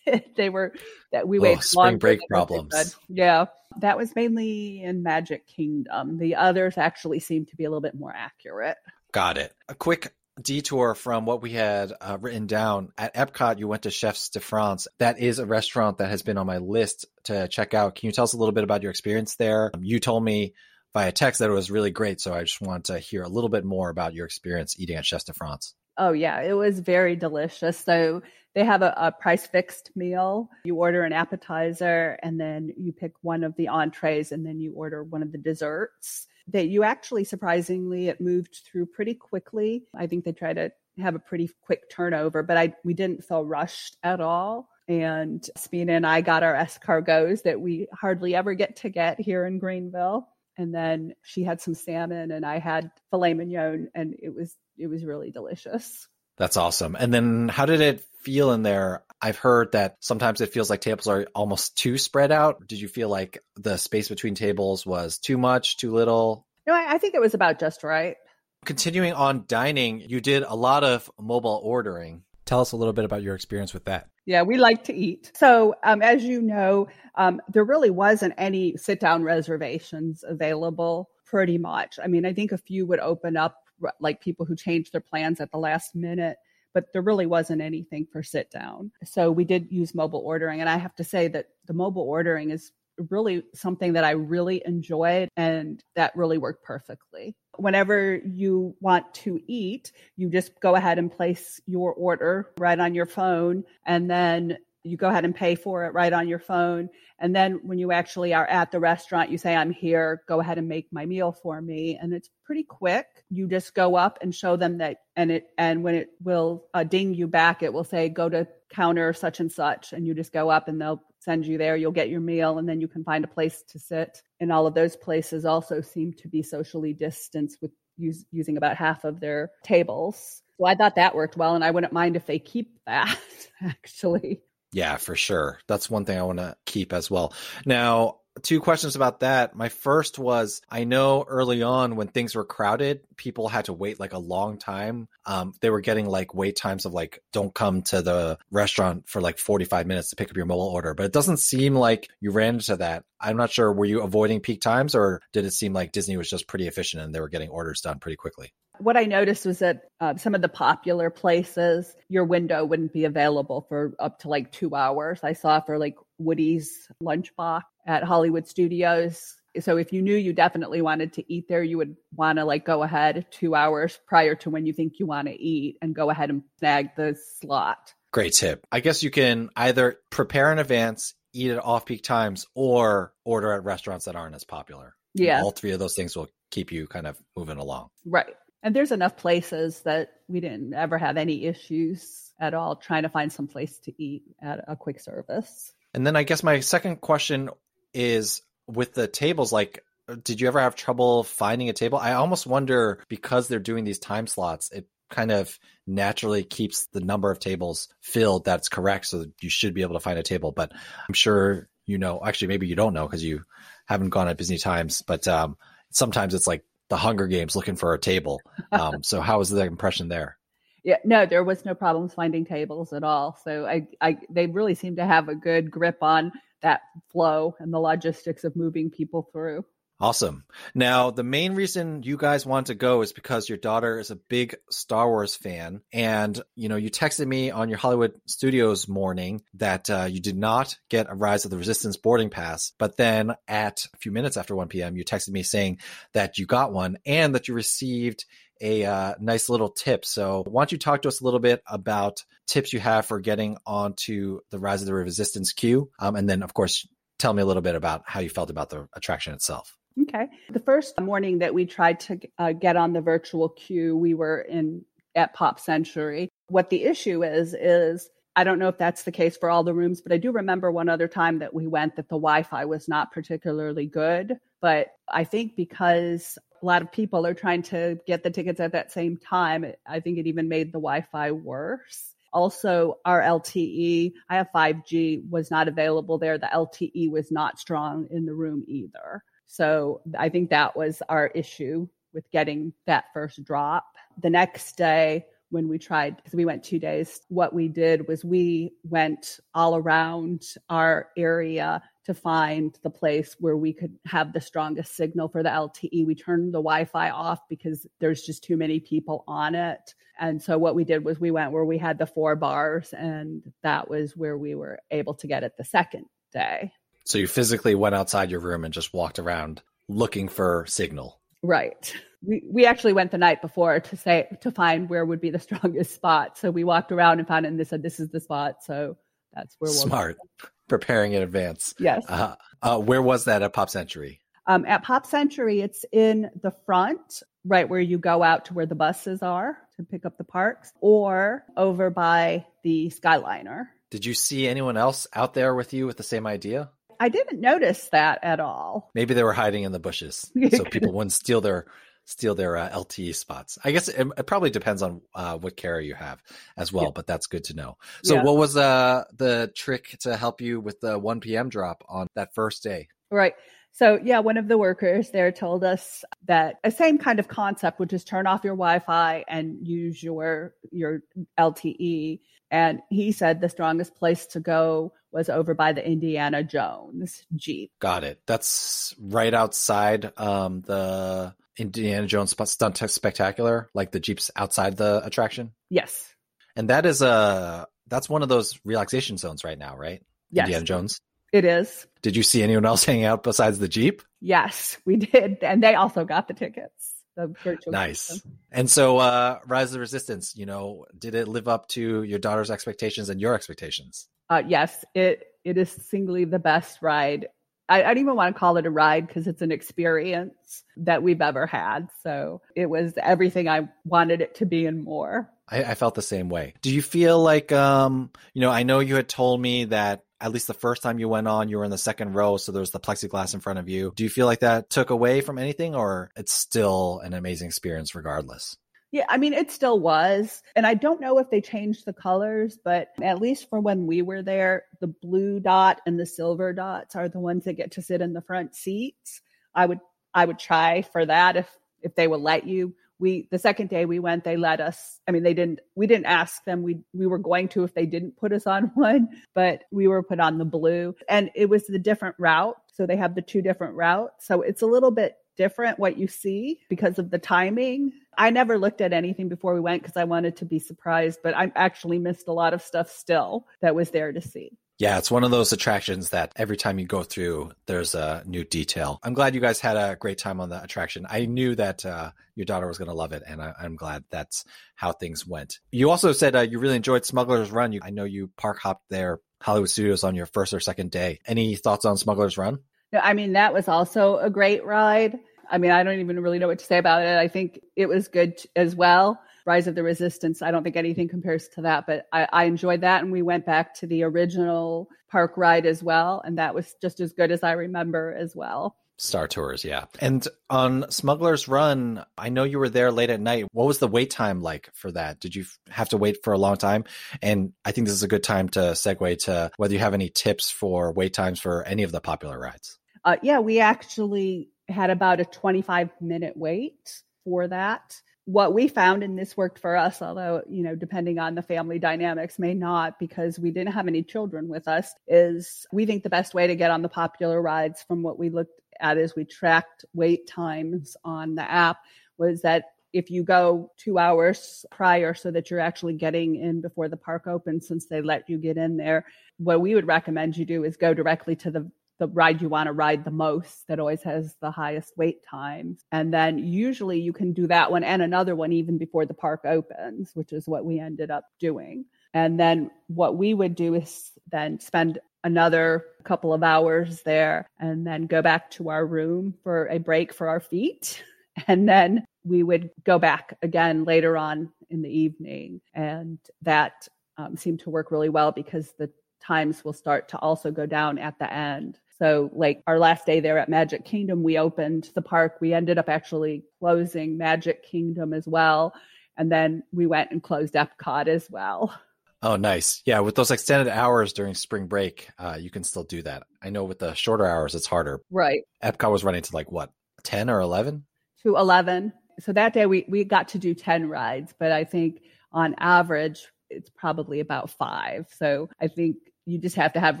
they 0.36 0.48
were 0.48 0.72
that 1.10 1.26
we 1.26 1.38
oh, 1.38 1.42
waited 1.42 1.64
spring 1.64 1.98
break 1.98 2.20
problems. 2.28 2.96
Yeah, 3.08 3.46
that 3.80 3.98
was 3.98 4.14
mainly 4.14 4.82
in 4.82 5.02
Magic 5.02 5.46
Kingdom. 5.46 6.18
The 6.18 6.36
others 6.36 6.78
actually 6.78 7.18
seemed 7.18 7.48
to 7.48 7.56
be 7.56 7.64
a 7.64 7.70
little 7.70 7.80
bit 7.80 7.94
more 7.94 8.14
accurate. 8.14 8.76
Got 9.12 9.38
it. 9.38 9.52
A 9.68 9.74
quick 9.74 10.14
detour 10.42 10.94
from 10.94 11.24
what 11.24 11.42
we 11.42 11.52
had 11.52 11.92
uh, 12.00 12.18
written 12.20 12.46
down 12.46 12.92
at 12.98 13.14
Epcot. 13.14 13.58
You 13.58 13.68
went 13.68 13.82
to 13.82 13.90
Chefs 13.90 14.30
de 14.30 14.40
France. 14.40 14.88
That 14.98 15.18
is 15.18 15.38
a 15.38 15.46
restaurant 15.46 15.98
that 15.98 16.10
has 16.10 16.22
been 16.22 16.38
on 16.38 16.46
my 16.46 16.58
list 16.58 17.06
to 17.24 17.48
check 17.48 17.74
out. 17.74 17.94
Can 17.94 18.06
you 18.06 18.12
tell 18.12 18.24
us 18.24 18.32
a 18.32 18.36
little 18.36 18.52
bit 18.52 18.64
about 18.64 18.82
your 18.82 18.90
experience 18.90 19.36
there? 19.36 19.70
Um, 19.74 19.84
you 19.84 20.00
told 20.00 20.24
me 20.24 20.54
via 20.92 21.12
text 21.12 21.40
that 21.40 21.50
it 21.50 21.54
was 21.54 21.70
really 21.70 21.90
great, 21.90 22.20
so 22.20 22.34
I 22.34 22.42
just 22.42 22.60
want 22.60 22.86
to 22.86 22.98
hear 22.98 23.22
a 23.22 23.28
little 23.28 23.50
bit 23.50 23.64
more 23.64 23.88
about 23.88 24.14
your 24.14 24.26
experience 24.26 24.78
eating 24.78 24.96
at 24.96 25.06
Chefs 25.06 25.24
de 25.24 25.32
France. 25.32 25.74
Oh 25.98 26.12
yeah, 26.12 26.40
it 26.40 26.54
was 26.54 26.80
very 26.80 27.16
delicious. 27.16 27.78
So 27.78 28.22
they 28.54 28.64
have 28.64 28.82
a, 28.82 28.94
a, 28.96 29.12
price 29.12 29.46
fixed 29.46 29.90
meal. 29.94 30.50
You 30.64 30.76
order 30.76 31.04
an 31.04 31.12
appetizer 31.12 32.18
and 32.22 32.38
then 32.38 32.72
you 32.76 32.92
pick 32.92 33.12
one 33.22 33.44
of 33.44 33.56
the 33.56 33.68
entrees 33.68 34.32
and 34.32 34.44
then 34.44 34.60
you 34.60 34.72
order 34.74 35.02
one 35.02 35.22
of 35.22 35.32
the 35.32 35.38
desserts 35.38 36.26
that 36.48 36.68
you 36.68 36.82
actually 36.82 37.24
surprisingly 37.24 38.08
it 38.08 38.20
moved 38.20 38.62
through 38.64 38.86
pretty 38.86 39.14
quickly. 39.14 39.84
I 39.94 40.06
think 40.06 40.24
they 40.24 40.32
try 40.32 40.52
to 40.52 40.70
have 40.98 41.14
a 41.14 41.20
pretty 41.20 41.50
quick 41.64 41.88
turnover, 41.90 42.42
but 42.42 42.56
I 42.56 42.74
we 42.84 42.94
didn't 42.94 43.24
feel 43.24 43.44
rushed 43.44 43.96
at 44.02 44.20
all. 44.20 44.68
And 44.88 45.48
Sabina 45.56 45.92
and 45.92 46.06
I 46.06 46.20
got 46.20 46.42
our 46.42 46.54
escargots 46.54 47.44
that 47.44 47.60
we 47.60 47.86
hardly 47.92 48.34
ever 48.34 48.54
get 48.54 48.76
to 48.76 48.88
get 48.88 49.20
here 49.20 49.46
in 49.46 49.58
Greenville. 49.58 50.28
And 50.58 50.74
then 50.74 51.14
she 51.22 51.44
had 51.44 51.60
some 51.60 51.74
salmon 51.74 52.30
and 52.30 52.44
I 52.44 52.58
had 52.58 52.90
filet 53.10 53.34
mignon 53.34 53.88
and 53.94 54.14
it 54.18 54.34
was 54.34 54.54
it 54.76 54.86
was 54.86 55.04
really 55.04 55.30
delicious. 55.30 56.08
That's 56.38 56.56
awesome. 56.56 56.96
And 56.98 57.12
then 57.12 57.48
how 57.48 57.66
did 57.66 57.80
it 57.80 58.04
feel 58.22 58.52
in 58.52 58.62
there? 58.62 59.04
I've 59.20 59.38
heard 59.38 59.72
that 59.72 59.96
sometimes 60.00 60.40
it 60.40 60.52
feels 60.52 60.68
like 60.68 60.80
tables 60.80 61.06
are 61.06 61.26
almost 61.34 61.76
too 61.76 61.98
spread 61.98 62.32
out. 62.32 62.66
Did 62.66 62.80
you 62.80 62.88
feel 62.88 63.08
like 63.08 63.38
the 63.56 63.76
space 63.76 64.08
between 64.08 64.34
tables 64.34 64.84
was 64.84 65.18
too 65.18 65.38
much, 65.38 65.76
too 65.76 65.92
little? 65.92 66.46
No, 66.66 66.74
I, 66.74 66.94
I 66.94 66.98
think 66.98 67.14
it 67.14 67.20
was 67.20 67.34
about 67.34 67.60
just 67.60 67.84
right. 67.84 68.16
Continuing 68.64 69.12
on 69.12 69.44
dining, 69.46 70.00
you 70.00 70.20
did 70.20 70.42
a 70.42 70.54
lot 70.54 70.84
of 70.84 71.10
mobile 71.20 71.60
ordering. 71.62 72.22
Tell 72.52 72.60
us 72.60 72.72
a 72.72 72.76
little 72.76 72.92
bit 72.92 73.06
about 73.06 73.22
your 73.22 73.34
experience 73.34 73.72
with 73.72 73.86
that. 73.86 74.10
Yeah, 74.26 74.42
we 74.42 74.58
like 74.58 74.84
to 74.84 74.92
eat. 74.94 75.32
So, 75.34 75.74
um, 75.84 76.02
as 76.02 76.22
you 76.22 76.42
know, 76.42 76.86
um, 77.14 77.40
there 77.48 77.64
really 77.64 77.88
wasn't 77.88 78.34
any 78.36 78.76
sit 78.76 79.00
down 79.00 79.22
reservations 79.22 80.22
available 80.22 81.08
pretty 81.24 81.56
much. 81.56 81.98
I 82.04 82.08
mean, 82.08 82.26
I 82.26 82.34
think 82.34 82.52
a 82.52 82.58
few 82.58 82.84
would 82.84 82.98
open 82.98 83.38
up, 83.38 83.56
like 84.00 84.20
people 84.20 84.44
who 84.44 84.54
changed 84.54 84.92
their 84.92 85.00
plans 85.00 85.40
at 85.40 85.50
the 85.50 85.56
last 85.56 85.94
minute 85.94 86.36
but 86.74 86.92
there 86.92 87.02
really 87.02 87.26
wasn't 87.26 87.60
anything 87.60 88.06
for 88.10 88.22
sit 88.22 88.50
down. 88.50 88.90
So 89.04 89.30
we 89.30 89.44
did 89.44 89.70
use 89.70 89.94
mobile 89.94 90.22
ordering. 90.24 90.60
And 90.60 90.70
I 90.70 90.78
have 90.78 90.94
to 90.96 91.04
say 91.04 91.28
that 91.28 91.48
the 91.66 91.74
mobile 91.74 92.02
ordering 92.02 92.50
is 92.50 92.72
really 93.10 93.42
something 93.54 93.94
that 93.94 94.04
I 94.04 94.10
really 94.10 94.62
enjoyed 94.64 95.28
and 95.36 95.82
that 95.96 96.16
really 96.16 96.38
worked 96.38 96.64
perfectly. 96.64 97.34
Whenever 97.56 98.16
you 98.24 98.74
want 98.80 99.12
to 99.14 99.40
eat, 99.46 99.92
you 100.16 100.30
just 100.30 100.58
go 100.60 100.74
ahead 100.74 100.98
and 100.98 101.10
place 101.10 101.60
your 101.66 101.92
order 101.94 102.50
right 102.58 102.78
on 102.78 102.94
your 102.94 103.06
phone 103.06 103.64
and 103.86 104.10
then 104.10 104.58
you 104.84 104.96
go 104.96 105.08
ahead 105.08 105.24
and 105.24 105.34
pay 105.34 105.54
for 105.54 105.84
it 105.84 105.94
right 105.94 106.12
on 106.12 106.28
your 106.28 106.38
phone. 106.38 106.88
And 107.18 107.34
then 107.34 107.60
when 107.62 107.78
you 107.78 107.92
actually 107.92 108.34
are 108.34 108.46
at 108.46 108.72
the 108.72 108.80
restaurant, 108.80 109.30
you 109.30 109.38
say, 109.38 109.54
I'm 109.54 109.70
here, 109.70 110.22
go 110.26 110.40
ahead 110.40 110.58
and 110.58 110.68
make 110.68 110.92
my 110.92 111.06
meal 111.06 111.30
for 111.30 111.60
me. 111.60 111.98
And 112.00 112.12
it's 112.12 112.30
pretty 112.44 112.64
quick. 112.64 113.06
You 113.30 113.46
just 113.46 113.74
go 113.74 113.94
up 113.94 114.18
and 114.22 114.34
show 114.34 114.56
them 114.56 114.78
that, 114.78 114.98
and 115.14 115.30
it, 115.30 115.50
and 115.56 115.84
when 115.84 115.94
it 115.94 116.08
will 116.22 116.64
uh, 116.74 116.82
ding 116.82 117.14
you 117.14 117.28
back, 117.28 117.62
it 117.62 117.72
will 117.72 117.84
say, 117.84 118.08
go 118.08 118.28
to 118.28 118.48
counter 118.70 119.12
such 119.12 119.38
and 119.38 119.52
such. 119.52 119.92
And 119.92 120.04
you 120.06 120.14
just 120.14 120.32
go 120.32 120.50
up 120.50 120.66
and 120.66 120.80
they'll 120.80 121.02
send 121.22 121.46
you 121.46 121.56
there. 121.56 121.76
You'll 121.76 121.92
get 121.92 122.08
your 122.08 122.20
meal 122.20 122.58
and 122.58 122.68
then 122.68 122.80
you 122.80 122.88
can 122.88 123.04
find 123.04 123.24
a 123.24 123.28
place 123.28 123.62
to 123.68 123.78
sit. 123.78 124.22
And 124.40 124.52
all 124.52 124.66
of 124.66 124.74
those 124.74 124.96
places 124.96 125.44
also 125.44 125.80
seem 125.80 126.12
to 126.14 126.28
be 126.28 126.42
socially 126.42 126.92
distanced 126.92 127.58
with 127.62 127.70
use, 127.96 128.24
using 128.32 128.56
about 128.56 128.76
half 128.76 129.04
of 129.04 129.20
their 129.20 129.50
tables. 129.62 130.42
So 130.58 130.66
I 130.66 130.74
thought 130.74 130.96
that 130.96 131.14
worked 131.14 131.36
well. 131.36 131.54
And 131.54 131.64
I 131.64 131.70
wouldn't 131.70 131.92
mind 131.92 132.16
if 132.16 132.26
they 132.26 132.38
keep 132.38 132.78
that 132.86 133.18
actually. 133.62 134.40
Yeah, 134.72 134.96
for 134.96 135.14
sure. 135.14 135.60
That's 135.68 135.90
one 135.90 136.04
thing 136.04 136.18
I 136.18 136.22
want 136.22 136.38
to 136.38 136.56
keep 136.64 136.92
as 136.92 137.10
well. 137.10 137.34
Now, 137.66 138.20
two 138.40 138.60
questions 138.60 138.96
about 138.96 139.20
that. 139.20 139.54
My 139.54 139.68
first 139.68 140.18
was 140.18 140.62
I 140.70 140.84
know 140.84 141.24
early 141.28 141.62
on 141.62 141.96
when 141.96 142.08
things 142.08 142.34
were 142.34 142.44
crowded, 142.44 143.00
people 143.16 143.48
had 143.48 143.66
to 143.66 143.72
wait 143.72 144.00
like 144.00 144.12
a 144.12 144.18
long 144.18 144.58
time. 144.58 145.08
Um, 145.26 145.52
they 145.60 145.70
were 145.70 145.80
getting 145.80 146.06
like 146.06 146.34
wait 146.34 146.56
times 146.56 146.86
of 146.86 146.92
like, 146.92 147.20
don't 147.32 147.54
come 147.54 147.82
to 147.82 148.02
the 148.02 148.38
restaurant 148.50 149.08
for 149.08 149.20
like 149.20 149.38
45 149.38 149.86
minutes 149.86 150.10
to 150.10 150.16
pick 150.16 150.30
up 150.30 150.36
your 150.36 150.46
mobile 150.46 150.68
order. 150.68 150.94
But 150.94 151.06
it 151.06 151.12
doesn't 151.12 151.38
seem 151.38 151.74
like 151.74 152.08
you 152.20 152.30
ran 152.30 152.54
into 152.54 152.76
that. 152.76 153.04
I'm 153.20 153.36
not 153.36 153.50
sure. 153.50 153.72
Were 153.72 153.84
you 153.84 154.02
avoiding 154.02 154.40
peak 154.40 154.60
times 154.60 154.94
or 154.94 155.20
did 155.32 155.44
it 155.44 155.52
seem 155.52 155.72
like 155.72 155.92
Disney 155.92 156.16
was 156.16 156.30
just 156.30 156.48
pretty 156.48 156.66
efficient 156.66 157.02
and 157.02 157.14
they 157.14 157.20
were 157.20 157.28
getting 157.28 157.50
orders 157.50 157.80
done 157.80 157.98
pretty 157.98 158.16
quickly? 158.16 158.52
what 158.78 158.96
I 158.96 159.04
noticed 159.04 159.46
was 159.46 159.60
that 159.60 159.82
uh, 160.00 160.16
some 160.16 160.34
of 160.34 160.42
the 160.42 160.48
popular 160.48 161.10
places, 161.10 161.94
your 162.08 162.24
window 162.24 162.64
wouldn't 162.64 162.92
be 162.92 163.04
available 163.04 163.64
for 163.68 163.92
up 164.00 164.20
to 164.20 164.28
like 164.28 164.50
two 164.50 164.74
hours. 164.74 165.20
I 165.22 165.34
saw 165.34 165.60
for 165.60 165.78
like 165.78 165.96
Woody's 166.18 166.88
Lunchbox 167.02 167.62
at 167.86 168.04
Hollywood 168.04 168.46
Studios. 168.46 169.36
So 169.60 169.76
if 169.76 169.92
you 169.92 170.00
knew 170.00 170.16
you 170.16 170.32
definitely 170.32 170.80
wanted 170.80 171.12
to 171.14 171.32
eat 171.32 171.46
there, 171.48 171.62
you 171.62 171.76
would 171.78 171.96
want 172.14 172.38
to 172.38 172.44
like 172.44 172.64
go 172.64 172.82
ahead 172.82 173.26
two 173.30 173.54
hours 173.54 173.98
prior 174.06 174.34
to 174.36 174.50
when 174.50 174.64
you 174.64 174.72
think 174.72 174.98
you 174.98 175.06
want 175.06 175.28
to 175.28 175.34
eat 175.34 175.76
and 175.82 175.94
go 175.94 176.08
ahead 176.08 176.30
and 176.30 176.42
snag 176.58 176.96
the 176.96 177.16
slot. 177.40 177.92
Great 178.12 178.32
tip. 178.32 178.66
I 178.72 178.80
guess 178.80 179.02
you 179.02 179.10
can 179.10 179.50
either 179.56 179.96
prepare 180.10 180.52
in 180.52 180.58
advance, 180.58 181.14
eat 181.34 181.50
at 181.50 181.62
off 181.62 181.86
peak 181.86 182.02
times, 182.02 182.46
or 182.54 183.12
order 183.24 183.52
at 183.52 183.64
restaurants 183.64 184.06
that 184.06 184.16
aren't 184.16 184.34
as 184.34 184.44
popular. 184.44 184.94
Yeah. 185.14 185.42
All 185.42 185.50
three 185.50 185.72
of 185.72 185.78
those 185.78 185.94
things 185.94 186.16
will 186.16 186.28
keep 186.50 186.72
you 186.72 186.86
kind 186.86 187.06
of 187.06 187.18
moving 187.36 187.58
along. 187.58 187.88
Right. 188.06 188.34
And 188.62 188.76
there's 188.76 188.92
enough 188.92 189.16
places 189.16 189.80
that 189.80 190.12
we 190.28 190.40
didn't 190.40 190.72
ever 190.72 190.96
have 190.96 191.16
any 191.16 191.44
issues 191.46 192.32
at 192.38 192.54
all 192.54 192.76
trying 192.76 193.02
to 193.02 193.08
find 193.08 193.32
some 193.32 193.48
place 193.48 193.78
to 193.80 194.02
eat 194.02 194.22
at 194.40 194.64
a 194.68 194.76
quick 194.76 195.00
service. 195.00 195.72
And 195.94 196.06
then 196.06 196.16
I 196.16 196.22
guess 196.22 196.42
my 196.42 196.60
second 196.60 197.00
question 197.00 197.50
is 197.94 198.42
with 198.66 198.94
the 198.94 199.06
tables, 199.06 199.52
like, 199.52 199.84
did 200.24 200.40
you 200.40 200.48
ever 200.48 200.60
have 200.60 200.74
trouble 200.74 201.22
finding 201.24 201.68
a 201.68 201.72
table? 201.72 201.98
I 201.98 202.14
almost 202.14 202.46
wonder 202.46 203.02
because 203.08 203.48
they're 203.48 203.58
doing 203.58 203.84
these 203.84 203.98
time 203.98 204.26
slots, 204.26 204.70
it 204.70 204.86
kind 205.10 205.30
of 205.30 205.58
naturally 205.86 206.42
keeps 206.42 206.86
the 206.92 207.00
number 207.00 207.30
of 207.30 207.38
tables 207.38 207.88
filled 208.00 208.44
that's 208.44 208.68
correct. 208.68 209.06
So 209.06 209.26
you 209.40 209.50
should 209.50 209.74
be 209.74 209.82
able 209.82 209.94
to 209.94 210.00
find 210.00 210.18
a 210.18 210.22
table. 210.22 210.52
But 210.52 210.72
I'm 211.08 211.14
sure 211.14 211.68
you 211.86 211.98
know, 211.98 212.20
actually, 212.24 212.48
maybe 212.48 212.66
you 212.66 212.76
don't 212.76 212.94
know 212.94 213.06
because 213.06 213.24
you 213.24 213.42
haven't 213.86 214.10
gone 214.10 214.28
at 214.28 214.38
Disney 214.38 214.58
times, 214.58 215.02
but 215.02 215.26
um, 215.26 215.56
sometimes 215.90 216.34
it's 216.34 216.46
like 216.46 216.64
the 216.88 216.96
Hunger 216.96 217.26
Games 217.26 217.56
looking 217.56 217.76
for 217.76 217.94
a 217.94 217.98
table. 217.98 218.40
Um, 218.72 219.02
so 219.02 219.20
how 219.20 219.38
was 219.38 219.50
the 219.50 219.64
impression 219.64 220.08
there? 220.08 220.38
Yeah, 220.82 220.96
no, 221.04 221.26
there 221.26 221.44
was 221.44 221.66
no 221.66 221.74
problems 221.74 222.14
finding 222.14 222.46
tables 222.46 222.94
at 222.94 223.04
all. 223.04 223.38
So 223.44 223.66
I, 223.66 223.86
I, 224.00 224.16
they 224.30 224.46
really 224.46 224.74
seem 224.74 224.96
to 224.96 225.04
have 225.04 225.28
a 225.28 225.34
good 225.34 225.70
grip 225.70 225.98
on 226.02 226.32
that 226.62 226.82
flow 227.08 227.54
and 227.58 227.72
the 227.72 227.78
logistics 227.78 228.44
of 228.44 228.56
moving 228.56 228.90
people 228.90 229.28
through. 229.32 229.64
Awesome. 230.02 230.42
Now, 230.74 231.12
the 231.12 231.22
main 231.22 231.54
reason 231.54 232.02
you 232.02 232.16
guys 232.16 232.44
want 232.44 232.66
to 232.66 232.74
go 232.74 233.02
is 233.02 233.12
because 233.12 233.48
your 233.48 233.56
daughter 233.56 234.00
is 234.00 234.10
a 234.10 234.16
big 234.16 234.56
Star 234.68 235.08
Wars 235.08 235.36
fan. 235.36 235.80
And, 235.92 236.42
you 236.56 236.68
know, 236.68 236.74
you 236.74 236.90
texted 236.90 237.24
me 237.24 237.52
on 237.52 237.68
your 237.68 237.78
Hollywood 237.78 238.20
Studios 238.26 238.88
morning 238.88 239.42
that 239.54 239.88
uh, 239.88 240.08
you 240.10 240.18
did 240.18 240.36
not 240.36 240.76
get 240.88 241.06
a 241.08 241.14
Rise 241.14 241.44
of 241.44 241.52
the 241.52 241.56
Resistance 241.56 241.96
boarding 241.96 242.30
pass. 242.30 242.72
But 242.80 242.96
then 242.96 243.36
at 243.46 243.86
a 243.94 243.96
few 243.98 244.10
minutes 244.10 244.36
after 244.36 244.56
1 244.56 244.66
p.m., 244.66 244.96
you 244.96 245.04
texted 245.04 245.30
me 245.30 245.44
saying 245.44 245.78
that 246.14 246.36
you 246.36 246.46
got 246.46 246.72
one 246.72 246.98
and 247.06 247.36
that 247.36 247.46
you 247.46 247.54
received 247.54 248.24
a 248.60 248.84
uh, 248.84 249.14
nice 249.20 249.48
little 249.48 249.70
tip. 249.70 250.04
So, 250.04 250.42
why 250.48 250.62
don't 250.62 250.72
you 250.72 250.78
talk 250.78 251.02
to 251.02 251.08
us 251.08 251.20
a 251.20 251.24
little 251.24 251.38
bit 251.38 251.62
about 251.68 252.24
tips 252.48 252.72
you 252.72 252.80
have 252.80 253.06
for 253.06 253.20
getting 253.20 253.56
onto 253.64 254.40
the 254.50 254.58
Rise 254.58 254.82
of 254.82 254.86
the 254.86 254.94
Resistance 254.94 255.52
queue? 255.52 255.90
Um, 256.00 256.16
and 256.16 256.28
then, 256.28 256.42
of 256.42 256.54
course, 256.54 256.88
tell 257.20 257.32
me 257.32 257.42
a 257.42 257.46
little 257.46 257.62
bit 257.62 257.76
about 257.76 258.02
how 258.04 258.18
you 258.18 258.30
felt 258.30 258.50
about 258.50 258.68
the 258.68 258.88
attraction 258.96 259.32
itself. 259.32 259.76
Okay. 260.00 260.28
The 260.50 260.60
first 260.60 260.98
morning 261.00 261.40
that 261.40 261.54
we 261.54 261.66
tried 261.66 262.00
to 262.00 262.20
uh, 262.38 262.52
get 262.52 262.76
on 262.76 262.92
the 262.92 263.00
virtual 263.00 263.50
queue, 263.50 263.96
we 263.96 264.14
were 264.14 264.40
in 264.40 264.84
at 265.14 265.34
Pop 265.34 265.60
Century. 265.60 266.28
What 266.48 266.70
the 266.70 266.84
issue 266.84 267.22
is 267.22 267.54
is 267.54 268.08
I 268.34 268.44
don't 268.44 268.58
know 268.58 268.68
if 268.68 268.78
that's 268.78 269.02
the 269.02 269.12
case 269.12 269.36
for 269.36 269.50
all 269.50 269.62
the 269.62 269.74
rooms, 269.74 270.00
but 270.00 270.12
I 270.12 270.16
do 270.16 270.32
remember 270.32 270.70
one 270.70 270.88
other 270.88 271.08
time 271.08 271.40
that 271.40 271.52
we 271.52 271.66
went 271.66 271.96
that 271.96 272.08
the 272.08 272.16
Wi-Fi 272.16 272.64
was 272.64 272.88
not 272.88 273.12
particularly 273.12 273.86
good. 273.86 274.38
But 274.62 274.88
I 275.08 275.24
think 275.24 275.54
because 275.54 276.38
a 276.62 276.66
lot 276.66 276.80
of 276.80 276.90
people 276.90 277.26
are 277.26 277.34
trying 277.34 277.62
to 277.64 277.98
get 278.06 278.22
the 278.22 278.30
tickets 278.30 278.60
at 278.60 278.72
that 278.72 278.92
same 278.92 279.18
time, 279.18 279.66
I 279.86 280.00
think 280.00 280.16
it 280.16 280.26
even 280.26 280.48
made 280.48 280.68
the 280.68 280.78
Wi-Fi 280.78 281.32
worse. 281.32 282.14
Also, 282.32 282.96
our 283.04 283.20
LTE, 283.20 284.12
I 284.30 284.36
have 284.36 284.48
5G, 284.54 285.28
was 285.28 285.50
not 285.50 285.68
available 285.68 286.16
there. 286.16 286.38
The 286.38 286.46
LTE 286.46 287.10
was 287.10 287.30
not 287.30 287.58
strong 287.58 288.06
in 288.10 288.24
the 288.24 288.32
room 288.32 288.64
either. 288.66 289.22
So 289.52 290.00
I 290.18 290.30
think 290.30 290.48
that 290.48 290.74
was 290.74 291.02
our 291.10 291.26
issue 291.26 291.86
with 292.14 292.24
getting 292.30 292.72
that 292.86 293.04
first 293.12 293.44
drop. 293.44 293.84
The 294.22 294.30
next 294.30 294.78
day, 294.78 295.26
when 295.50 295.68
we 295.68 295.78
tried, 295.78 296.16
because 296.16 296.32
we 296.32 296.46
went 296.46 296.64
two 296.64 296.78
days, 296.78 297.20
what 297.28 297.52
we 297.52 297.68
did 297.68 298.08
was 298.08 298.24
we 298.24 298.72
went 298.82 299.40
all 299.54 299.76
around 299.76 300.42
our 300.70 301.10
area 301.18 301.82
to 302.06 302.14
find 302.14 302.78
the 302.82 302.88
place 302.88 303.36
where 303.40 303.58
we 303.58 303.74
could 303.74 303.94
have 304.06 304.32
the 304.32 304.40
strongest 304.40 304.96
signal 304.96 305.28
for 305.28 305.42
the 305.42 305.50
LTE. 305.50 306.06
We 306.06 306.14
turned 306.14 306.54
the 306.54 306.58
Wi 306.58 306.86
Fi 306.86 307.10
off 307.10 307.40
because 307.50 307.86
there's 308.00 308.22
just 308.22 308.42
too 308.42 308.56
many 308.56 308.80
people 308.80 309.22
on 309.28 309.54
it. 309.54 309.94
And 310.18 310.42
so 310.42 310.56
what 310.56 310.74
we 310.74 310.84
did 310.84 311.04
was 311.04 311.20
we 311.20 311.30
went 311.30 311.52
where 311.52 311.66
we 311.66 311.76
had 311.76 311.98
the 311.98 312.06
four 312.06 312.36
bars, 312.36 312.94
and 312.94 313.42
that 313.62 313.90
was 313.90 314.16
where 314.16 314.38
we 314.38 314.54
were 314.54 314.78
able 314.90 315.12
to 315.16 315.26
get 315.26 315.44
it 315.44 315.58
the 315.58 315.64
second 315.64 316.06
day. 316.32 316.72
So 317.04 317.18
you 317.18 317.26
physically 317.26 317.74
went 317.74 317.94
outside 317.94 318.30
your 318.30 318.40
room 318.40 318.64
and 318.64 318.72
just 318.72 318.94
walked 318.94 319.18
around 319.18 319.62
looking 319.88 320.28
for 320.28 320.64
signal. 320.68 321.20
Right. 321.42 321.92
We 322.24 322.44
we 322.48 322.66
actually 322.66 322.92
went 322.92 323.10
the 323.10 323.18
night 323.18 323.42
before 323.42 323.80
to 323.80 323.96
say 323.96 324.28
to 324.42 324.50
find 324.50 324.88
where 324.88 325.04
would 325.04 325.20
be 325.20 325.30
the 325.30 325.38
strongest 325.40 325.94
spot. 325.94 326.38
So 326.38 326.50
we 326.50 326.64
walked 326.64 326.92
around 326.92 327.18
and 327.18 327.26
found 327.26 327.46
it 327.46 327.48
and 327.48 327.58
they 327.58 327.64
said 327.64 327.82
this 327.82 327.98
is 327.98 328.10
the 328.10 328.20
spot. 328.20 328.62
So 328.62 328.96
that's 329.32 329.56
where 329.58 329.70
we'll 329.70 329.78
smart 329.78 330.18
go. 330.40 330.48
preparing 330.68 331.12
in 331.12 331.22
advance. 331.22 331.74
Yes. 331.78 332.04
Uh, 332.08 332.36
uh, 332.60 332.78
where 332.78 333.02
was 333.02 333.24
that 333.24 333.42
at 333.42 333.52
Pop 333.52 333.70
Century? 333.70 334.20
Um, 334.46 334.64
at 334.66 334.82
Pop 334.82 335.06
Century, 335.06 335.60
it's 335.60 335.84
in 335.92 336.30
the 336.42 336.50
front, 336.66 337.22
right 337.44 337.68
where 337.68 337.80
you 337.80 337.98
go 337.98 338.22
out 338.22 338.46
to 338.46 338.54
where 338.54 338.66
the 338.66 338.74
buses 338.74 339.22
are 339.22 339.56
to 339.76 339.84
pick 339.84 340.04
up 340.04 340.18
the 340.18 340.24
parks, 340.24 340.72
or 340.80 341.44
over 341.56 341.90
by 341.90 342.44
the 342.64 342.92
Skyliner. 342.94 343.68
Did 343.90 344.04
you 344.04 344.14
see 344.14 344.48
anyone 344.48 344.76
else 344.76 345.06
out 345.14 345.34
there 345.34 345.54
with 345.54 345.72
you 345.72 345.86
with 345.86 345.96
the 345.96 346.02
same 346.02 346.26
idea? 346.26 346.70
I 347.02 347.08
didn't 347.08 347.40
notice 347.40 347.88
that 347.88 348.20
at 348.22 348.38
all. 348.38 348.88
Maybe 348.94 349.12
they 349.12 349.24
were 349.24 349.32
hiding 349.32 349.64
in 349.64 349.72
the 349.72 349.80
bushes 349.80 350.30
so 350.52 350.62
people 350.62 350.92
wouldn't 350.94 351.12
steal 351.12 351.40
their 351.40 351.66
steal 352.04 352.36
their 352.36 352.56
uh, 352.56 352.70
LTE 352.70 353.12
spots. 353.16 353.58
I 353.64 353.72
guess 353.72 353.88
it, 353.88 354.06
it 354.16 354.24
probably 354.24 354.50
depends 354.50 354.82
on 354.82 355.00
uh, 355.12 355.36
what 355.36 355.56
carrier 355.56 355.80
you 355.80 355.94
have 355.96 356.22
as 356.56 356.72
well, 356.72 356.84
yeah. 356.84 356.90
but 356.94 357.08
that's 357.08 357.26
good 357.26 357.42
to 357.44 357.54
know. 357.54 357.76
So, 358.04 358.14
yeah. 358.14 358.22
what 358.22 358.36
was 358.36 358.56
uh, 358.56 359.02
the 359.16 359.50
trick 359.56 359.96
to 360.02 360.16
help 360.16 360.40
you 360.40 360.60
with 360.60 360.80
the 360.80 360.96
1 360.96 361.18
p.m. 361.18 361.48
drop 361.48 361.84
on 361.88 362.06
that 362.14 362.34
first 362.34 362.62
day? 362.62 362.86
Right. 363.10 363.34
So 363.72 363.98
yeah, 364.00 364.20
one 364.20 364.36
of 364.36 364.46
the 364.46 364.58
workers 364.58 365.10
there 365.10 365.32
told 365.32 365.64
us 365.64 366.04
that 366.26 366.56
a 366.62 366.70
same 366.70 366.98
kind 366.98 367.18
of 367.18 367.26
concept, 367.26 367.80
which 367.80 367.92
is 367.92 368.04
turn 368.04 368.28
off 368.28 368.44
your 368.44 368.54
Wi-Fi 368.54 369.24
and 369.26 369.66
use 369.66 370.02
your 370.02 370.54
your 370.70 371.00
LTE. 371.40 372.20
And 372.52 372.82
he 372.90 373.12
said 373.12 373.40
the 373.40 373.48
strongest 373.48 373.94
place 373.94 374.26
to 374.26 374.40
go 374.40 374.92
was 375.10 375.30
over 375.30 375.54
by 375.54 375.72
the 375.72 375.84
Indiana 375.84 376.44
Jones 376.44 377.24
Jeep. 377.34 377.72
Got 377.80 378.04
it. 378.04 378.20
That's 378.26 378.94
right 379.00 379.32
outside 379.32 380.12
um, 380.18 380.60
the 380.60 381.34
Indiana 381.56 382.06
Jones 382.06 382.36
Stunt 382.44 382.76
Spectacular, 382.90 383.70
like 383.72 383.90
the 383.90 384.00
Jeeps 384.00 384.30
outside 384.36 384.76
the 384.76 385.02
attraction. 385.02 385.52
Yes. 385.70 386.14
And 386.54 386.68
that 386.68 386.84
is 386.84 387.00
a 387.00 387.66
that's 387.86 388.10
one 388.10 388.22
of 388.22 388.28
those 388.28 388.60
relaxation 388.66 389.16
zones 389.16 389.44
right 389.44 389.58
now, 389.58 389.74
right? 389.74 390.02
Yes. 390.30 390.44
Indiana 390.44 390.64
Jones. 390.66 391.00
It 391.32 391.46
is. 391.46 391.86
Did 392.02 392.16
you 392.16 392.22
see 392.22 392.42
anyone 392.42 392.66
else 392.66 392.84
hanging 392.86 393.04
out 393.04 393.22
besides 393.22 393.58
the 393.58 393.68
Jeep? 393.68 394.02
Yes, 394.20 394.76
we 394.84 394.96
did. 394.96 395.38
And 395.42 395.62
they 395.62 395.74
also 395.74 396.04
got 396.04 396.28
the 396.28 396.34
tickets. 396.34 396.91
The 397.16 397.58
nice. 397.66 398.22
And 398.50 398.70
so, 398.70 398.98
uh, 398.98 399.38
Rise 399.46 399.68
of 399.68 399.72
the 399.72 399.80
Resistance, 399.80 400.34
you 400.36 400.46
know, 400.46 400.86
did 400.98 401.14
it 401.14 401.28
live 401.28 401.46
up 401.46 401.68
to 401.68 402.02
your 402.02 402.18
daughter's 402.18 402.50
expectations 402.50 403.10
and 403.10 403.20
your 403.20 403.34
expectations? 403.34 404.08
Uh, 404.30 404.42
yes, 404.46 404.84
it 404.94 405.26
it 405.44 405.58
is 405.58 405.70
singly 405.70 406.24
the 406.24 406.38
best 406.38 406.80
ride. 406.80 407.26
I, 407.68 407.82
I 407.82 407.86
don't 407.88 407.98
even 407.98 408.16
want 408.16 408.34
to 408.34 408.38
call 408.38 408.56
it 408.56 408.66
a 408.66 408.70
ride 408.70 409.06
because 409.06 409.26
it's 409.26 409.42
an 409.42 409.52
experience 409.52 410.64
that 410.78 411.02
we've 411.02 411.20
ever 411.20 411.46
had. 411.46 411.88
So 412.02 412.42
it 412.56 412.66
was 412.66 412.94
everything 412.96 413.48
I 413.48 413.68
wanted 413.84 414.20
it 414.20 414.36
to 414.36 414.46
be 414.46 414.66
and 414.66 414.82
more. 414.82 415.30
I, 415.48 415.64
I 415.64 415.74
felt 415.74 415.94
the 415.94 416.02
same 416.02 416.28
way. 416.28 416.54
Do 416.62 416.72
you 416.72 416.82
feel 416.82 417.20
like, 417.22 417.52
um, 417.52 418.10
you 418.34 418.40
know, 418.40 418.50
I 418.50 418.62
know 418.62 418.80
you 418.80 418.96
had 418.96 419.08
told 419.08 419.40
me 419.40 419.66
that 419.66 420.02
at 420.22 420.30
least 420.30 420.46
the 420.46 420.54
first 420.54 420.82
time 420.82 421.00
you 421.00 421.08
went 421.08 421.26
on, 421.26 421.48
you 421.48 421.58
were 421.58 421.64
in 421.64 421.70
the 421.70 421.76
second 421.76 422.14
row, 422.14 422.36
so 422.36 422.52
there's 422.52 422.70
the 422.70 422.80
plexiglass 422.80 423.34
in 423.34 423.40
front 423.40 423.58
of 423.58 423.68
you. 423.68 423.92
Do 423.96 424.04
you 424.04 424.10
feel 424.10 424.26
like 424.26 424.40
that 424.40 424.70
took 424.70 424.90
away 424.90 425.20
from 425.20 425.36
anything, 425.36 425.74
or 425.74 426.12
it's 426.16 426.32
still 426.32 427.00
an 427.04 427.12
amazing 427.12 427.48
experience 427.48 427.94
regardless? 427.94 428.56
Yeah, 428.92 429.06
I 429.08 429.16
mean, 429.16 429.32
it 429.32 429.50
still 429.50 429.80
was. 429.80 430.42
And 430.54 430.66
I 430.66 430.74
don't 430.74 431.00
know 431.00 431.18
if 431.18 431.28
they 431.28 431.40
changed 431.40 431.86
the 431.86 431.92
colors, 431.92 432.58
but 432.62 432.90
at 433.02 433.20
least 433.20 433.50
for 433.50 433.58
when 433.58 433.86
we 433.86 434.02
were 434.02 434.22
there, 434.22 434.64
the 434.80 434.86
blue 434.86 435.40
dot 435.40 435.80
and 435.86 435.98
the 435.98 436.06
silver 436.06 436.52
dots 436.52 436.94
are 436.94 437.08
the 437.08 437.18
ones 437.18 437.44
that 437.44 437.54
get 437.54 437.72
to 437.72 437.82
sit 437.82 438.00
in 438.00 438.12
the 438.12 438.20
front 438.20 438.54
seats. 438.54 439.22
I 439.54 439.66
would 439.66 439.80
I 440.14 440.26
would 440.26 440.38
try 440.38 440.82
for 440.82 441.04
that 441.04 441.36
if 441.36 441.48
if 441.80 441.94
they 441.94 442.06
would 442.06 442.20
let 442.20 442.46
you 442.46 442.74
we 443.02 443.28
the 443.30 443.38
second 443.38 443.68
day 443.68 443.84
we 443.84 443.98
went 443.98 444.24
they 444.24 444.36
let 444.36 444.60
us 444.60 445.00
i 445.08 445.10
mean 445.10 445.22
they 445.22 445.34
didn't 445.34 445.60
we 445.74 445.86
didn't 445.86 446.06
ask 446.06 446.44
them 446.44 446.62
we 446.62 446.78
we 446.94 447.06
were 447.06 447.18
going 447.18 447.48
to 447.48 447.64
if 447.64 447.74
they 447.74 447.84
didn't 447.84 448.16
put 448.16 448.32
us 448.32 448.46
on 448.46 448.64
one 448.74 449.08
but 449.34 449.64
we 449.70 449.88
were 449.88 450.02
put 450.02 450.20
on 450.20 450.38
the 450.38 450.44
blue. 450.44 450.94
And 451.08 451.30
it 451.34 451.48
was 451.48 451.66
the 451.66 451.78
different 451.78 452.16
route 452.18 452.56
so 452.72 452.86
they 452.86 452.96
have 452.96 453.14
the 453.14 453.22
two 453.22 453.42
different 453.42 453.74
routes. 453.74 454.26
So 454.26 454.40
it's 454.40 454.62
a 454.62 454.66
little 454.66 454.90
bit 454.90 455.16
different 455.36 455.78
what 455.78 455.98
you 455.98 456.08
see 456.08 456.60
because 456.68 456.98
of 456.98 457.10
the 457.10 457.18
timing. 457.18 457.92
I 458.16 458.30
never 458.30 458.58
looked 458.58 458.80
at 458.80 458.92
anything 458.92 459.28
before 459.28 459.54
we 459.54 459.60
went 459.60 459.82
because 459.82 459.96
i 459.96 460.04
wanted 460.04 460.36
to 460.36 460.44
be 460.44 460.58
surprised 460.58 461.20
but 461.22 461.34
i 461.34 461.50
actually 461.56 461.98
missed 461.98 462.28
a 462.28 462.32
lot 462.32 462.52
of 462.52 462.60
stuff 462.60 462.90
still 462.90 463.46
that 463.62 463.74
was 463.74 463.90
there 463.90 464.12
to 464.12 464.20
see 464.20 464.50
yeah, 464.78 464.98
it's 464.98 465.10
one 465.10 465.22
of 465.22 465.30
those 465.30 465.52
attractions 465.52 466.10
that 466.10 466.32
every 466.36 466.56
time 466.56 466.78
you 466.78 466.86
go 466.86 467.02
through, 467.02 467.52
there's 467.66 467.94
a 467.94 468.22
new 468.26 468.44
detail. 468.44 468.98
I'm 469.02 469.14
glad 469.14 469.34
you 469.34 469.40
guys 469.40 469.60
had 469.60 469.76
a 469.76 469.96
great 469.96 470.18
time 470.18 470.40
on 470.40 470.48
the 470.48 470.62
attraction. 470.62 471.06
I 471.08 471.26
knew 471.26 471.54
that 471.54 471.84
uh, 471.84 472.10
your 472.34 472.46
daughter 472.46 472.66
was 472.66 472.78
going 472.78 472.88
to 472.88 472.94
love 472.94 473.12
it, 473.12 473.22
and 473.26 473.40
I, 473.40 473.54
am 473.62 473.76
glad 473.76 474.04
that's 474.10 474.44
how 474.74 474.92
things 474.92 475.26
went. 475.26 475.60
You 475.70 475.90
also 475.90 476.12
said 476.12 476.34
uh, 476.34 476.40
you 476.40 476.58
really 476.58 476.76
enjoyed 476.76 477.04
Smuggler's 477.04 477.50
Run. 477.50 477.72
You, 477.72 477.80
I 477.82 477.90
know 477.90 478.04
you 478.04 478.30
park 478.36 478.58
hopped 478.58 478.88
there, 478.88 479.20
Hollywood 479.40 479.70
Studios, 479.70 480.04
on 480.04 480.14
your 480.14 480.26
first 480.26 480.52
or 480.52 480.60
second 480.60 480.90
day. 480.90 481.20
Any 481.26 481.54
thoughts 481.54 481.84
on 481.84 481.96
Smuggler's 481.96 482.38
Run? 482.38 482.58
No, 482.92 483.00
I 483.00 483.14
mean, 483.14 483.34
that 483.34 483.54
was 483.54 483.68
also 483.68 484.18
a 484.18 484.30
great 484.30 484.64
ride. 484.64 485.18
I 485.50 485.58
mean, 485.58 485.70
I 485.70 485.82
don't 485.82 486.00
even 486.00 486.18
really 486.20 486.38
know 486.38 486.48
what 486.48 486.58
to 486.58 486.64
say 486.64 486.78
about 486.78 487.02
it. 487.02 487.18
I 487.18 487.28
think 487.28 487.60
it 487.76 487.86
was 487.86 488.08
good 488.08 488.40
as 488.56 488.74
well. 488.74 489.20
Rise 489.46 489.66
of 489.66 489.74
the 489.74 489.82
Resistance. 489.82 490.42
I 490.42 490.50
don't 490.50 490.62
think 490.62 490.76
anything 490.76 491.08
compares 491.08 491.48
to 491.48 491.62
that, 491.62 491.86
but 491.86 492.06
I, 492.12 492.28
I 492.32 492.44
enjoyed 492.44 492.82
that. 492.82 493.02
And 493.02 493.12
we 493.12 493.22
went 493.22 493.46
back 493.46 493.74
to 493.76 493.86
the 493.86 494.02
original 494.04 494.88
park 495.10 495.34
ride 495.36 495.66
as 495.66 495.82
well. 495.82 496.22
And 496.24 496.38
that 496.38 496.54
was 496.54 496.74
just 496.80 497.00
as 497.00 497.12
good 497.12 497.30
as 497.30 497.42
I 497.42 497.52
remember 497.52 498.14
as 498.18 498.34
well. 498.34 498.76
Star 498.98 499.26
Tours, 499.26 499.64
yeah. 499.64 499.86
And 500.00 500.26
on 500.48 500.88
Smuggler's 500.90 501.48
Run, 501.48 502.04
I 502.16 502.28
know 502.28 502.44
you 502.44 502.58
were 502.58 502.68
there 502.68 502.92
late 502.92 503.10
at 503.10 503.20
night. 503.20 503.46
What 503.52 503.66
was 503.66 503.78
the 503.78 503.88
wait 503.88 504.10
time 504.10 504.42
like 504.42 504.70
for 504.74 504.92
that? 504.92 505.18
Did 505.18 505.34
you 505.34 505.44
have 505.70 505.88
to 505.88 505.96
wait 505.96 506.18
for 506.22 506.32
a 506.32 506.38
long 506.38 506.56
time? 506.56 506.84
And 507.20 507.52
I 507.64 507.72
think 507.72 507.88
this 507.88 507.94
is 507.94 508.04
a 508.04 508.08
good 508.08 508.22
time 508.22 508.48
to 508.50 508.60
segue 508.60 509.24
to 509.24 509.50
whether 509.56 509.74
you 509.74 509.80
have 509.80 509.94
any 509.94 510.08
tips 510.08 510.50
for 510.50 510.92
wait 510.92 511.14
times 511.14 511.40
for 511.40 511.64
any 511.64 511.82
of 511.82 511.90
the 511.90 512.00
popular 512.00 512.38
rides. 512.38 512.78
Uh, 513.04 513.16
yeah, 513.22 513.40
we 513.40 513.58
actually 513.58 514.50
had 514.68 514.90
about 514.90 515.20
a 515.20 515.24
25 515.24 515.90
minute 516.00 516.36
wait 516.36 517.02
for 517.24 517.48
that 517.48 518.00
what 518.24 518.54
we 518.54 518.68
found 518.68 519.02
and 519.02 519.18
this 519.18 519.36
worked 519.36 519.58
for 519.58 519.76
us 519.76 520.00
although 520.00 520.42
you 520.48 520.62
know 520.62 520.76
depending 520.76 521.18
on 521.18 521.34
the 521.34 521.42
family 521.42 521.78
dynamics 521.78 522.38
may 522.38 522.54
not 522.54 522.98
because 523.00 523.38
we 523.38 523.50
didn't 523.50 523.72
have 523.72 523.88
any 523.88 524.02
children 524.02 524.48
with 524.48 524.68
us 524.68 524.92
is 525.08 525.66
we 525.72 525.84
think 525.84 526.02
the 526.02 526.10
best 526.10 526.32
way 526.32 526.46
to 526.46 526.54
get 526.54 526.70
on 526.70 526.82
the 526.82 526.88
popular 526.88 527.42
rides 527.42 527.82
from 527.82 528.02
what 528.02 528.18
we 528.18 528.30
looked 528.30 528.60
at 528.80 528.96
is 528.96 529.16
we 529.16 529.24
tracked 529.24 529.84
wait 529.92 530.26
times 530.28 530.96
on 531.04 531.34
the 531.34 531.50
app 531.50 531.78
was 532.16 532.42
that 532.42 532.66
if 532.92 533.10
you 533.10 533.24
go 533.24 533.72
two 533.76 533.98
hours 533.98 534.64
prior 534.70 535.14
so 535.14 535.30
that 535.30 535.50
you're 535.50 535.58
actually 535.58 535.94
getting 535.94 536.36
in 536.36 536.60
before 536.60 536.88
the 536.88 536.96
park 536.96 537.26
opens 537.26 537.66
since 537.66 537.86
they 537.86 538.02
let 538.02 538.28
you 538.28 538.38
get 538.38 538.56
in 538.56 538.76
there 538.76 539.04
what 539.38 539.60
we 539.60 539.74
would 539.74 539.86
recommend 539.86 540.36
you 540.36 540.44
do 540.44 540.62
is 540.62 540.76
go 540.76 540.94
directly 540.94 541.34
to 541.34 541.50
the 541.50 541.68
the 542.02 542.08
ride 542.08 542.42
you 542.42 542.48
want 542.48 542.66
to 542.66 542.72
ride 542.72 543.04
the 543.04 543.12
most 543.12 543.68
that 543.68 543.78
always 543.78 544.02
has 544.02 544.34
the 544.40 544.50
highest 544.50 544.92
wait 544.96 545.22
times. 545.24 545.84
And 545.92 546.12
then 546.12 546.36
usually 546.36 546.98
you 546.98 547.12
can 547.12 547.32
do 547.32 547.46
that 547.46 547.70
one 547.70 547.84
and 547.84 548.02
another 548.02 548.34
one 548.34 548.52
even 548.52 548.76
before 548.76 549.06
the 549.06 549.14
park 549.14 549.42
opens, 549.44 550.10
which 550.14 550.32
is 550.32 550.48
what 550.48 550.64
we 550.64 550.80
ended 550.80 551.12
up 551.12 551.26
doing. 551.38 551.84
And 552.12 552.40
then 552.40 552.72
what 552.88 553.16
we 553.16 553.34
would 553.34 553.54
do 553.54 553.76
is 553.76 554.10
then 554.32 554.58
spend 554.58 554.98
another 555.22 555.84
couple 556.02 556.34
of 556.34 556.42
hours 556.42 557.02
there 557.02 557.48
and 557.60 557.86
then 557.86 558.08
go 558.08 558.20
back 558.20 558.50
to 558.52 558.68
our 558.70 558.84
room 558.84 559.32
for 559.44 559.68
a 559.68 559.78
break 559.78 560.12
for 560.12 560.28
our 560.28 560.40
feet. 560.40 561.04
And 561.46 561.66
then 561.66 562.04
we 562.24 562.42
would 562.42 562.68
go 562.84 562.98
back 562.98 563.38
again 563.40 563.84
later 563.84 564.18
on 564.18 564.52
in 564.68 564.82
the 564.82 564.90
evening. 564.90 565.62
And 565.72 566.18
that 566.42 566.86
um, 567.16 567.38
seemed 567.38 567.60
to 567.60 567.70
work 567.70 567.90
really 567.90 568.10
well 568.10 568.32
because 568.32 568.74
the 568.78 568.90
times 569.22 569.64
will 569.64 569.72
start 569.72 570.08
to 570.08 570.18
also 570.18 570.50
go 570.50 570.66
down 570.66 570.98
at 570.98 571.18
the 571.18 571.32
end. 571.32 571.78
So, 572.02 572.30
like 572.32 572.64
our 572.66 572.80
last 572.80 573.06
day 573.06 573.20
there 573.20 573.38
at 573.38 573.48
Magic 573.48 573.84
Kingdom, 573.84 574.24
we 574.24 574.36
opened 574.36 574.90
the 574.96 575.02
park. 575.02 575.36
We 575.40 575.54
ended 575.54 575.78
up 575.78 575.88
actually 575.88 576.42
closing 576.58 577.16
Magic 577.16 577.62
Kingdom 577.62 578.12
as 578.12 578.26
well. 578.26 578.74
And 579.16 579.30
then 579.30 579.62
we 579.72 579.86
went 579.86 580.10
and 580.10 580.20
closed 580.20 580.54
Epcot 580.54 581.06
as 581.06 581.30
well. 581.30 581.72
Oh, 582.20 582.34
nice. 582.34 582.82
Yeah, 582.86 582.98
with 583.00 583.14
those 583.14 583.30
extended 583.30 583.68
hours 583.68 584.12
during 584.12 584.34
spring 584.34 584.66
break, 584.66 585.10
uh, 585.16 585.36
you 585.40 585.48
can 585.48 585.62
still 585.62 585.84
do 585.84 586.02
that. 586.02 586.24
I 586.42 586.50
know 586.50 586.64
with 586.64 586.80
the 586.80 586.92
shorter 586.94 587.24
hours, 587.24 587.54
it's 587.54 587.66
harder. 587.66 588.00
Right. 588.10 588.42
Epcot 588.64 588.90
was 588.90 589.04
running 589.04 589.22
to 589.22 589.34
like 589.34 589.52
what, 589.52 589.70
10 590.02 590.28
or 590.28 590.40
11? 590.40 590.84
To 591.22 591.36
11. 591.36 591.92
So 592.18 592.32
that 592.32 592.52
day 592.52 592.66
we, 592.66 592.84
we 592.88 593.04
got 593.04 593.28
to 593.28 593.38
do 593.38 593.54
10 593.54 593.88
rides, 593.88 594.34
but 594.40 594.50
I 594.50 594.64
think 594.64 595.02
on 595.30 595.54
average, 595.58 596.26
it's 596.50 596.70
probably 596.70 597.20
about 597.20 597.50
five. 597.50 598.06
So 598.16 598.48
I 598.60 598.66
think 598.66 598.96
you 599.26 599.38
just 599.38 599.56
have 599.56 599.74
to 599.74 599.80
have 599.80 600.00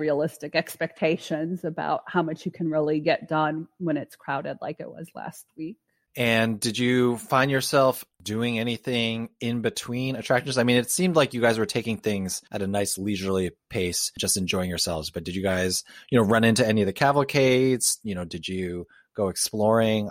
realistic 0.00 0.54
expectations 0.54 1.64
about 1.64 2.02
how 2.06 2.22
much 2.22 2.44
you 2.44 2.52
can 2.52 2.70
really 2.70 3.00
get 3.00 3.28
done 3.28 3.68
when 3.78 3.96
it's 3.96 4.16
crowded 4.16 4.58
like 4.60 4.80
it 4.80 4.90
was 4.90 5.08
last 5.14 5.46
week. 5.56 5.76
And 6.14 6.60
did 6.60 6.76
you 6.76 7.16
find 7.16 7.50
yourself 7.50 8.04
doing 8.22 8.58
anything 8.58 9.30
in 9.40 9.62
between 9.62 10.14
attractions? 10.16 10.58
I 10.58 10.64
mean, 10.64 10.76
it 10.76 10.90
seemed 10.90 11.16
like 11.16 11.32
you 11.32 11.40
guys 11.40 11.58
were 11.58 11.64
taking 11.64 11.96
things 11.96 12.42
at 12.52 12.60
a 12.60 12.66
nice 12.66 12.98
leisurely 12.98 13.52
pace, 13.70 14.12
just 14.18 14.36
enjoying 14.36 14.68
yourselves. 14.68 15.10
But 15.10 15.24
did 15.24 15.34
you 15.34 15.42
guys, 15.42 15.84
you 16.10 16.18
know, 16.18 16.24
run 16.24 16.44
into 16.44 16.66
any 16.66 16.82
of 16.82 16.86
the 16.86 16.92
cavalcades? 16.92 17.98
You 18.02 18.14
know, 18.14 18.26
did 18.26 18.46
you 18.46 18.86
go 19.16 19.28
exploring? 19.28 20.10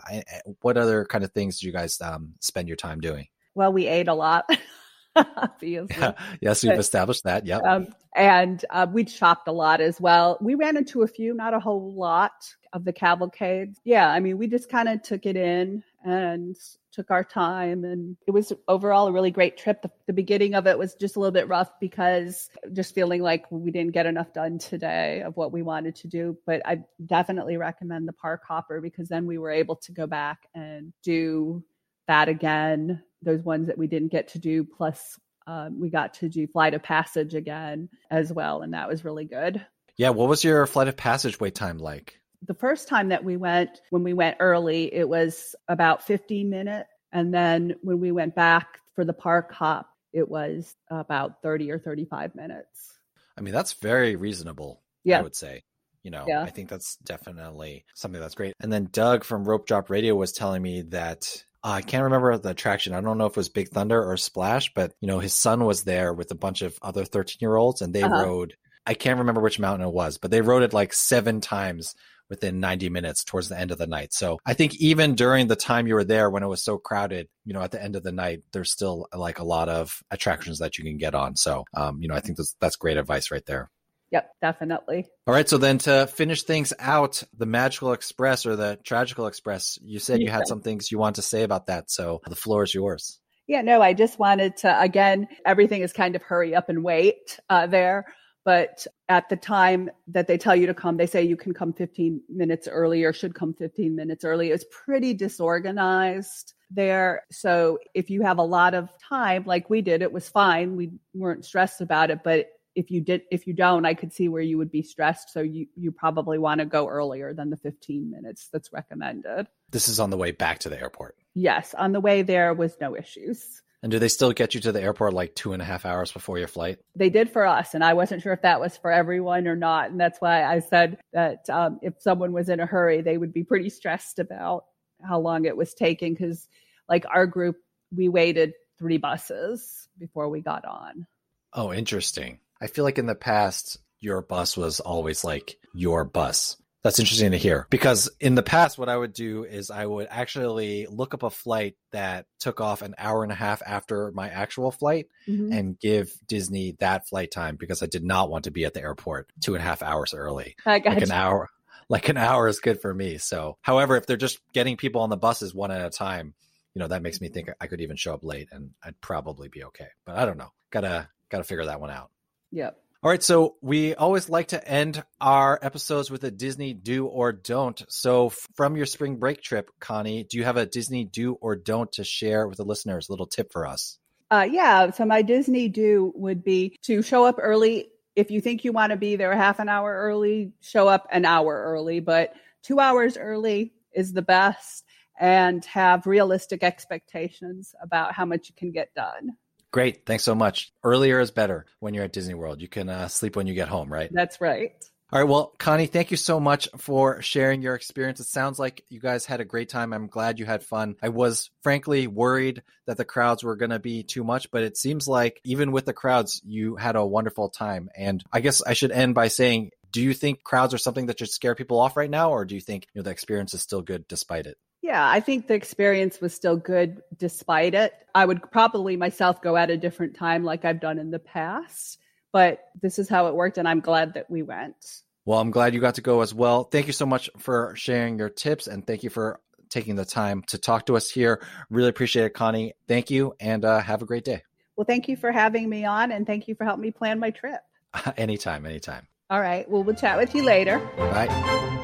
What 0.62 0.78
other 0.78 1.06
kind 1.06 1.24
of 1.24 1.34
things 1.34 1.60
did 1.60 1.68
you 1.68 1.72
guys 1.72 2.02
um, 2.02 2.34
spend 2.40 2.68
your 2.68 2.78
time 2.78 3.00
doing? 3.00 3.28
Well, 3.54 3.72
we 3.72 3.88
ate 3.88 4.08
a 4.08 4.16
lot. 4.16 4.50
obviously. 5.36 5.96
Yeah. 5.98 6.14
Yes, 6.42 6.64
we've 6.64 6.80
established 6.80 7.24
that. 7.24 7.46
Yeah. 7.46 7.58
Um, 7.58 7.88
and 8.16 8.64
uh, 8.70 8.88
we 8.92 9.06
shopped 9.06 9.48
a 9.48 9.52
lot 9.52 9.82
as 9.82 10.00
well. 10.00 10.38
We 10.42 10.56
ran 10.56 10.78
into 10.78 11.04
a 11.04 11.08
few, 11.08 11.34
not 11.34 11.54
a 11.54 11.60
whole 11.60 11.94
lot 11.94 12.54
of 12.74 12.86
the 12.86 12.94
cavalcades. 12.94 13.80
Yeah, 13.84 14.10
I 14.10 14.20
mean, 14.20 14.38
we 14.38 14.48
just 14.48 14.70
kind 14.70 14.90
of 14.90 15.02
took 15.02 15.26
it 15.26 15.36
in 15.36 15.84
and 16.04 16.56
took 16.92 17.12
our 17.12 17.24
time 17.24 17.86
and 17.86 18.18
it 18.28 18.32
was 18.32 18.52
overall 18.68 19.08
a 19.08 19.12
really 19.12 19.32
great 19.32 19.56
trip 19.58 19.82
the, 19.82 19.92
the, 20.08 20.14
beginning 20.14 20.56
of 20.56 20.68
it 20.68 20.78
was 20.78 20.96
just 20.96 21.16
a 21.16 21.20
little 21.20 21.32
bit 21.32 21.48
rough 21.48 21.72
because 21.80 22.50
just 22.74 22.94
feeling 22.94 23.22
like 23.22 23.46
we 23.50 23.72
didn't 23.72 23.94
get 23.94 24.06
enough 24.06 24.34
done 24.34 24.58
today 24.58 25.22
of 25.22 25.38
what 25.38 25.52
we 25.52 25.62
wanted 25.62 25.96
to 25.96 26.08
do 26.08 26.38
but 26.46 26.62
i 26.66 26.84
definitely 27.06 27.56
recommend 27.56 28.08
the 28.08 28.14
park 28.14 28.42
hopper 28.46 28.82
because 28.82 29.08
then 29.08 29.26
we 29.26 29.38
were 29.38 29.52
able 29.52 29.76
to 29.76 29.92
go 29.92 30.08
back 30.08 30.48
and 30.54 30.92
do 31.04 31.64
that 32.08 32.28
again 32.28 33.02
those 33.22 33.42
ones 33.44 33.68
that 33.68 33.78
we 33.78 33.88
didn't 33.88 34.12
get 34.12 34.30
to 34.30 34.40
do. 34.40 34.64
Plus, 34.64 35.20
um, 35.48 35.80
we 35.80 35.90
got 35.90 36.14
to 36.16 36.30
do 36.30 36.48
Flight 36.48 36.74
of 36.74 36.84
Passage 36.84 37.34
again 37.36 37.90
as 38.10 38.32
well, 38.32 38.62
and 38.62 38.74
that 38.74 38.88
was 38.88 39.04
really 39.04 39.26
good. 39.26 39.66
Yeah, 39.98 40.10
what 40.10 40.30
was 40.30 40.44
your 40.44 40.66
Flight 40.68 40.88
of 40.88 40.98
Passage 40.98 41.40
wait 41.40 41.56
time 41.56 41.78
like? 41.78 42.20
The 42.48 42.54
first 42.56 42.88
time 42.88 43.10
that 43.10 43.24
we 43.24 43.38
went, 43.38 43.82
when 43.92 44.04
we 44.04 44.14
went 44.14 44.38
early, 44.40 44.92
it 44.94 45.08
was 45.08 45.56
about 45.68 46.04
15 46.04 46.50
minutes. 46.50 46.90
And 47.12 47.34
then 47.34 47.76
when 47.82 48.00
we 48.00 48.12
went 48.12 48.36
back 48.36 48.80
for 48.96 49.06
the 49.06 49.14
park 49.14 49.52
hop, 49.52 49.88
it 50.14 50.28
was 50.28 50.76
about 50.90 51.42
30 51.44 51.72
or 51.72 51.80
35 51.80 52.34
minutes. 52.36 52.98
I 53.38 53.42
mean, 53.42 53.54
that's 53.54 53.74
very 53.74 54.16
reasonable, 54.16 54.82
Yeah. 55.04 55.20
I 55.20 55.22
would 55.22 55.36
say. 55.36 55.64
You 56.04 56.10
know, 56.10 56.26
Yeah. 56.28 56.42
I 56.42 56.50
think 56.50 56.70
that's 56.70 56.96
definitely 56.98 57.86
something 57.94 58.20
that's 58.20 58.34
great. 58.36 58.56
And 58.60 58.72
then 58.74 58.90
Doug 58.92 59.24
from 59.24 59.46
Rope 59.48 59.68
Drop 59.68 59.90
Radio 59.90 60.16
was 60.16 60.32
telling 60.32 60.62
me 60.62 60.82
that 60.84 61.44
I 61.64 61.82
can't 61.82 62.04
remember 62.06 62.38
the 62.38 62.50
attraction. 62.50 62.94
I 62.94 63.02
don't 63.02 63.18
know 63.18 63.28
if 63.28 63.34
it 63.34 63.38
was 63.38 63.50
Big 63.50 63.70
Thunder 63.70 64.04
or 64.04 64.18
Splash, 64.18 64.74
but 64.74 64.94
you 65.00 65.08
know, 65.08 65.20
his 65.20 65.34
son 65.34 65.64
was 65.66 65.84
there 65.84 66.14
with 66.14 66.32
a 66.32 66.36
bunch 66.36 66.62
of 66.62 66.78
other 66.82 67.06
13 67.06 67.38
year 67.40 67.56
olds 67.56 67.82
and 67.82 67.94
they 67.94 68.06
Uh-huh. 68.06 68.26
rode, 68.26 68.56
I 68.86 68.96
can't 68.96 69.20
remember 69.20 69.42
which 69.42 69.60
mountain 69.60 69.88
it 69.88 69.94
was, 69.94 70.18
but 70.18 70.32
they 70.32 70.42
rode 70.42 70.64
it 70.64 70.74
like 70.74 70.94
seven 70.94 71.40
times 71.40 71.94
within 72.30 72.60
90 72.60 72.90
minutes 72.90 73.24
towards 73.24 73.50
the 73.50 73.60
end 73.60 73.72
of 73.72 73.78
the 73.78 73.86
night. 73.86 74.14
So 74.14 74.40
I 74.46 74.54
think 74.54 74.76
even 74.76 75.16
during 75.16 75.48
the 75.48 75.56
time 75.56 75.86
you 75.86 75.96
were 75.96 76.04
there 76.04 76.30
when 76.30 76.44
it 76.44 76.48
was 76.48 76.64
so 76.64 76.78
crowded, 76.78 77.28
you 77.46 77.54
know, 77.54 77.62
at 77.62 77.72
the 77.72 77.84
end 77.84 77.96
of 77.96 78.04
the 78.04 78.12
night, 78.12 78.42
there's 78.54 78.72
still 78.72 79.08
like 79.14 79.40
a 79.40 79.44
lot 79.44 79.70
of 79.70 80.02
attractions 80.10 80.60
that 80.60 80.78
you 80.78 80.84
can 80.84 80.98
get 80.98 81.14
on. 81.14 81.36
So, 81.36 81.66
um, 81.76 82.02
you 82.02 82.08
know, 82.08 82.16
I 82.16 82.22
think 82.22 82.38
that's, 82.38 82.56
that's 82.60 82.78
great 82.78 82.98
advice 82.98 83.30
right 83.32 83.46
there. 83.46 83.70
Yep, 84.12 84.30
definitely. 84.42 85.08
All 85.26 85.34
right. 85.34 85.48
So 85.48 85.58
then 85.58 85.78
to 85.80 86.06
finish 86.08 86.44
things 86.44 86.74
out, 86.80 87.24
the 87.38 87.46
Magical 87.46 87.94
Express 87.94 88.46
or 88.46 88.58
the 88.58 88.78
Tragical 88.84 89.28
Express, 89.28 89.80
you 89.82 90.00
said 90.00 90.22
you 90.22 90.30
had 90.30 90.48
some 90.48 90.62
things 90.62 90.92
you 90.92 90.98
want 90.98 91.16
to 91.16 91.22
say 91.22 91.44
about 91.44 91.68
that. 91.68 91.90
So 91.90 92.22
the 92.28 92.36
floor 92.36 92.64
is 92.64 92.74
yours. 92.74 93.20
Yeah, 93.48 93.62
no, 93.62 93.82
I 93.82 93.94
just 93.94 94.20
wanted 94.20 94.58
to, 94.58 94.80
again, 94.80 95.28
everything 95.46 95.82
is 95.82 95.94
kind 95.94 96.16
of 96.16 96.22
hurry 96.22 96.56
up 96.56 96.70
and 96.70 96.84
wait 96.84 97.40
uh, 97.50 97.68
there. 97.68 98.06
But 98.44 98.88
at 99.08 99.30
the 99.30 99.36
time 99.36 99.90
that 100.08 100.28
they 100.28 100.38
tell 100.38 100.56
you 100.56 100.68
to 100.68 100.74
come, 100.74 100.98
they 100.98 101.06
say 101.06 101.24
you 101.24 101.38
can 101.38 101.54
come 101.54 101.74
15 101.74 102.22
minutes 102.28 102.68
early 102.68 103.04
or 103.04 103.14
should 103.14 103.36
come 103.36 103.54
15 103.54 103.96
minutes 103.96 104.26
early. 104.26 104.50
It's 104.50 104.66
pretty 104.72 105.14
disorganized 105.14 106.54
there. 106.72 107.24
So 107.32 107.78
if 107.94 108.10
you 108.10 108.24
have 108.24 108.40
a 108.40 108.44
lot 108.44 108.74
of 108.74 108.90
time, 109.08 109.44
like 109.46 109.70
we 109.70 109.82
did, 109.82 110.02
it 110.02 110.12
was 110.12 110.28
fine. 110.28 110.76
We 110.76 110.92
weren't 111.14 111.46
stressed 111.46 111.82
about 111.82 112.10
it. 112.10 112.24
But 112.24 112.48
if 112.76 112.92
you 112.92 113.02
did, 113.02 113.24
if 113.32 113.48
you 113.48 113.54
don't, 113.54 113.86
I 113.86 113.94
could 113.94 114.14
see 114.14 114.30
where 114.30 114.42
you 114.42 114.58
would 114.58 114.72
be 114.72 114.82
stressed. 114.82 115.32
So 115.32 115.42
you, 115.42 115.68
you 115.76 115.92
probably 115.92 116.38
want 116.38 116.60
to 116.60 116.66
go 116.66 116.88
earlier 116.88 117.34
than 117.34 117.50
the 117.50 117.58
15 117.58 118.10
minutes 118.10 118.50
that's 118.52 118.72
recommended. 118.72 119.48
This 119.70 119.88
is 119.88 120.00
on 120.00 120.10
the 120.10 120.18
way 120.18 120.32
back 120.32 120.60
to 120.60 120.70
the 120.70 120.80
airport. 120.80 121.18
Yes, 121.34 121.74
on 121.74 121.92
the 121.92 122.00
way 122.00 122.22
there 122.22 122.54
was 122.54 122.76
no 122.80 122.96
issues. 122.96 123.62
And 123.84 123.92
do 123.92 123.98
they 123.98 124.10
still 124.10 124.32
get 124.32 124.54
you 124.54 124.62
to 124.62 124.72
the 124.72 124.82
airport 124.82 125.14
like 125.14 125.34
two 125.34 125.54
and 125.54 125.62
a 125.62 125.66
half 125.66 125.86
hours 125.86 126.12
before 126.12 126.38
your 126.38 126.48
flight? 126.48 126.78
they 126.96 127.10
did 127.10 127.32
for 127.32 127.48
us 127.48 127.74
and 127.74 127.84
i 127.84 127.94
wasn't 127.94 128.22
sure 128.22 128.34
if 128.34 128.44
that 128.44 128.60
was 128.60 128.78
for 128.78 128.92
everyone 128.92 129.48
or 129.48 129.56
not 129.56 129.90
and 129.90 130.00
that's 130.00 130.20
why 130.20 130.44
i 130.44 130.60
said 130.60 131.00
that 131.14 131.50
um, 131.50 131.80
if 131.82 131.94
someone 132.00 132.32
was 132.32 132.48
in 132.50 132.60
a 132.60 132.66
hurry 132.66 133.02
they 133.02 133.18
would 133.18 133.34
be 133.34 133.44
pretty 133.44 133.70
stressed 133.70 134.20
about 134.20 134.66
how 135.02 135.20
long 135.20 135.46
it 135.46 135.58
was 135.58 135.74
taking 135.74 136.14
because 136.14 136.48
like 136.88 137.06
our 137.12 137.26
group 137.26 137.56
we 137.96 138.08
waited 138.08 138.54
three 138.78 138.98
buses 138.98 139.88
before 139.98 140.30
we 140.30 140.42
got 140.42 140.64
on 140.66 141.08
Oh, 141.54 141.74
interesting. 141.74 142.40
I 142.62 142.68
feel 142.68 142.84
like 142.84 143.00
in 143.00 143.08
the 143.08 143.16
past, 143.16 143.80
your 144.00 144.22
bus 144.22 144.56
was 144.56 144.80
always 144.80 145.24
like 145.24 145.58
your 145.74 146.06
bus. 146.06 146.58
That's 146.84 147.00
interesting 147.00 147.32
to 147.32 147.38
hear 147.38 147.68
because 147.70 148.10
in 148.20 148.34
the 148.34 148.42
past, 148.42 148.80
what 148.80 148.90
I 148.90 148.98
would 148.98 149.14
do 149.14 149.44
is 149.44 149.70
I 149.70 149.86
would 149.86 150.08
actually 150.10 150.88
look 150.90 151.14
up 151.14 151.22
a 151.22 151.30
flight 151.30 151.76
that 151.92 152.26
took 152.40 152.60
off 152.60 152.82
an 152.82 152.96
hour 152.98 153.22
and 153.22 153.32
a 153.32 153.36
half 153.36 153.62
after 153.64 154.12
my 154.16 154.30
actual 154.30 154.72
flight 154.72 155.08
mm-hmm. 155.28 155.52
and 155.52 155.80
give 155.80 156.12
Disney 156.28 156.76
that 156.80 157.08
flight 157.08 157.30
time 157.30 157.56
because 157.56 157.84
I 157.84 157.86
did 157.86 158.04
not 158.04 158.32
want 158.32 158.46
to 158.46 158.52
be 158.52 158.66
at 158.66 158.74
the 158.74 158.82
airport 158.82 159.32
two 159.42 159.54
and 159.54 159.62
a 159.62 159.66
half 159.66 159.84
hours 159.84 160.16
early. 160.16 160.56
i 160.66 160.80
got 160.80 160.96
Like 160.96 161.04
an 161.04 161.12
hour, 161.12 161.50
like 161.88 162.10
an 162.10 162.18
hour 162.18 162.48
is 162.48 162.60
good 162.60 162.82
for 162.82 162.92
me. 162.92 163.20
So, 163.20 163.58
however, 163.62 163.96
if 163.96 164.08
they're 164.08 164.18
just 164.18 164.40
getting 164.52 164.76
people 164.76 165.02
on 165.02 165.12
the 165.12 165.18
buses 165.18 165.54
one 165.54 165.70
at 165.70 165.86
a 165.86 165.92
time, 165.92 166.34
you 166.74 166.80
know, 166.80 166.88
that 166.88 167.04
makes 167.04 167.22
me 167.22 167.28
think 167.28 167.50
I 167.60 167.68
could 167.68 167.82
even 167.82 167.96
show 167.96 168.16
up 168.16 168.24
late 168.24 168.50
and 168.52 168.72
I'd 168.84 169.00
probably 169.02 169.50
be 169.50 169.66
okay. 169.66 169.90
But 170.04 170.16
I 170.16 170.26
don't 170.26 170.38
know. 170.38 170.52
Gotta, 170.72 171.10
gotta 171.30 171.44
figure 171.44 171.66
that 171.66 171.80
one 171.80 171.92
out. 171.92 172.10
Yep 172.52 172.78
All 173.04 173.10
right, 173.10 173.24
so 173.24 173.56
we 173.62 173.96
always 173.96 174.30
like 174.30 174.50
to 174.50 174.68
end 174.68 175.04
our 175.20 175.58
episodes 175.60 176.12
with 176.12 176.24
a 176.24 176.30
Disney 176.30 176.74
do 176.76 177.08
or 177.08 177.32
don't. 177.32 177.82
So, 177.90 178.30
from 178.56 178.78
your 178.78 178.86
spring 178.86 179.16
break 179.16 179.42
trip, 179.42 179.72
Connie, 179.80 180.24
do 180.24 180.38
you 180.38 180.44
have 180.44 180.58
a 180.58 180.68
Disney 180.68 181.04
do 181.04 181.34
or 181.34 181.56
don't 181.56 181.92
to 181.94 182.04
share 182.04 182.48
with 182.48 182.58
the 182.58 182.64
listeners? 182.64 183.10
A 183.10 183.12
little 183.12 183.26
tip 183.26 183.52
for 183.52 183.66
us. 183.66 183.98
uh, 184.32 184.48
yeah 184.50 184.90
so 184.92 185.06
my 185.06 185.22
disney 185.22 185.68
do 185.68 186.12
would 186.16 186.44
be 186.44 186.78
to 186.84 187.02
show 187.02 187.26
up 187.26 187.36
early 187.40 187.90
if 188.16 188.32
you 188.32 188.42
think 188.42 188.64
you 188.64 188.72
want 188.72 188.92
to 188.92 188.98
be 188.98 189.16
there 189.16 189.36
half 189.36 189.60
an 189.60 189.70
hour 189.70 189.94
early 189.94 190.54
show 190.62 190.88
up 190.88 191.08
an 191.12 191.26
hour 191.26 191.64
early 191.68 192.00
but 192.00 192.34
two 192.64 192.80
hours 192.80 193.18
early 193.18 193.74
is 193.94 194.14
the 194.14 194.22
best 194.22 194.86
and 195.20 195.66
have 195.66 196.08
realistic 196.08 196.64
expectations 196.64 197.76
about 197.82 198.14
how 198.14 198.26
much 198.26 198.48
you 198.50 198.56
can 198.56 198.72
get 198.72 198.94
done 198.96 199.32
Great, 199.72 200.06
thanks 200.06 200.24
so 200.24 200.36
much. 200.36 200.74
Earlier 200.84 201.20
is 201.22 201.32
better 201.32 201.66
when 201.80 201.94
you're 201.94 202.04
at 202.04 202.14
Disney 202.14 202.34
World. 202.34 202.62
You 202.62 202.68
can 202.68 202.90
uh, 202.90 203.08
sleep 203.08 203.36
when 203.36 203.48
you 203.48 203.54
get 203.54 203.70
home, 203.70 203.92
right? 203.92 204.10
that's 204.12 204.42
right 204.42 204.74
All 205.14 205.20
right. 205.20 205.30
Well, 205.30 205.54
Connie, 205.60 205.88
thank 205.88 206.12
you 206.12 206.18
so 206.18 206.40
much 206.40 206.68
for 206.78 207.22
sharing 207.22 207.62
your 207.62 207.76
experience. 207.76 208.20
It 208.20 208.28
sounds 208.28 208.60
like 208.60 208.84
you 208.90 209.00
guys 209.00 209.26
had 209.26 209.40
a 209.40 209.46
great 209.46 209.70
time. 209.70 209.94
I'm 209.94 210.08
glad 210.08 210.40
you 210.40 210.46
had 210.46 210.64
fun. 210.64 210.96
I 211.02 211.10
was 211.10 211.50
frankly 211.64 212.08
worried 212.08 212.64
that 212.86 212.98
the 212.98 213.06
crowds 213.06 213.44
were 213.44 213.56
going 213.56 213.72
to 213.72 213.80
be 213.80 214.04
too 214.04 214.24
much, 214.26 214.52
but 214.52 214.64
it 214.64 214.78
seems 214.78 215.08
like 215.08 215.40
even 215.46 215.72
with 215.72 215.86
the 215.86 215.94
crowds, 215.94 216.42
you 216.46 216.76
had 216.76 216.98
a 216.98 217.06
wonderful 217.06 217.50
time. 217.50 217.90
And 217.96 218.24
I 218.32 218.42
guess 218.42 218.62
I 218.62 218.74
should 218.74 218.92
end 218.92 219.16
by 219.16 219.30
saying, 219.30 219.72
do 219.92 220.02
you 220.02 220.14
think 220.14 220.44
crowds 220.44 220.74
are 220.74 220.78
something 220.78 221.06
that 221.08 221.20
should 221.20 221.30
scare 221.30 221.56
people 221.56 221.80
off 221.80 221.98
right 221.98 222.10
now? 222.10 222.32
Or 222.32 222.46
do 222.46 222.56
you 222.56 222.62
think 222.62 222.88
you 222.94 223.00
know, 223.00 223.04
the 223.04 223.12
experience 223.12 223.54
is 223.54 223.62
still 223.62 223.82
good 223.82 224.08
despite 224.08 224.48
it? 224.48 224.58
Yeah, 224.82 225.08
I 225.08 225.20
think 225.20 225.48
the 225.48 225.54
experience 225.54 226.20
was 226.20 226.34
still 226.34 226.58
good 226.58 227.02
despite 227.18 227.76
it. 227.76 227.94
I 228.16 228.26
would 228.26 228.52
probably 228.52 228.98
myself 228.98 229.42
go 229.42 229.56
at 229.56 229.70
a 229.70 229.78
different 229.78 230.16
time 230.16 230.44
like 230.44 230.66
I've 230.66 230.80
done 230.80 230.98
in 230.98 231.12
the 231.12 231.20
past, 231.20 232.00
but 232.32 232.70
this 232.82 232.98
is 232.98 233.08
how 233.08 233.28
it 233.28 233.36
worked 233.36 233.58
and 233.58 233.68
I'm 233.68 233.80
glad 233.80 234.16
that 234.16 234.30
we 234.30 234.42
went. 234.42 235.02
Well, 235.26 235.40
I'm 235.40 235.52
glad 235.52 235.76
you 235.76 235.80
got 235.80 235.96
to 235.96 236.02
go 236.02 236.22
as 236.22 236.34
well. 236.34 236.64
Thank 236.64 236.88
you 236.88 236.94
so 236.94 237.06
much 237.06 237.30
for 237.38 237.74
sharing 237.76 238.18
your 238.18 238.30
tips 238.30 238.66
and 238.66 238.86
thank 238.86 239.04
you 239.04 239.12
for 239.12 239.40
taking 239.70 239.96
the 239.96 240.04
time 240.04 240.44
to 240.48 240.58
talk 240.58 240.88
to 240.88 240.98
us 240.98 241.10
here. 241.10 241.46
Really 241.70 241.90
appreciate 241.90 242.26
it, 242.26 242.34
Connie. 242.34 242.74
Thank 242.88 243.12
you 243.12 243.36
and 243.40 243.64
uh, 243.64 243.80
have 243.82 244.02
a 244.02 244.06
great 244.06 244.26
day. 244.26 244.42
Well, 244.76 244.86
thank 244.86 245.08
you 245.08 245.16
for 245.16 245.32
having 245.32 245.70
me 245.70 245.86
on 245.86 246.12
and 246.12 246.26
thank 246.26 246.48
you 246.48 246.56
for 246.56 246.66
helping 246.66 246.82
me 246.82 246.92
plan 246.92 247.20
my 247.20 247.30
trip. 247.30 247.62
anytime, 248.18 248.66
anytime. 248.66 249.08
All 249.30 249.40
right, 249.40 249.70
well, 249.70 249.84
we'll 249.84 249.96
chat 249.96 250.18
with 250.18 250.34
you 250.36 250.44
later. 250.44 250.80
Bye. 250.98 251.81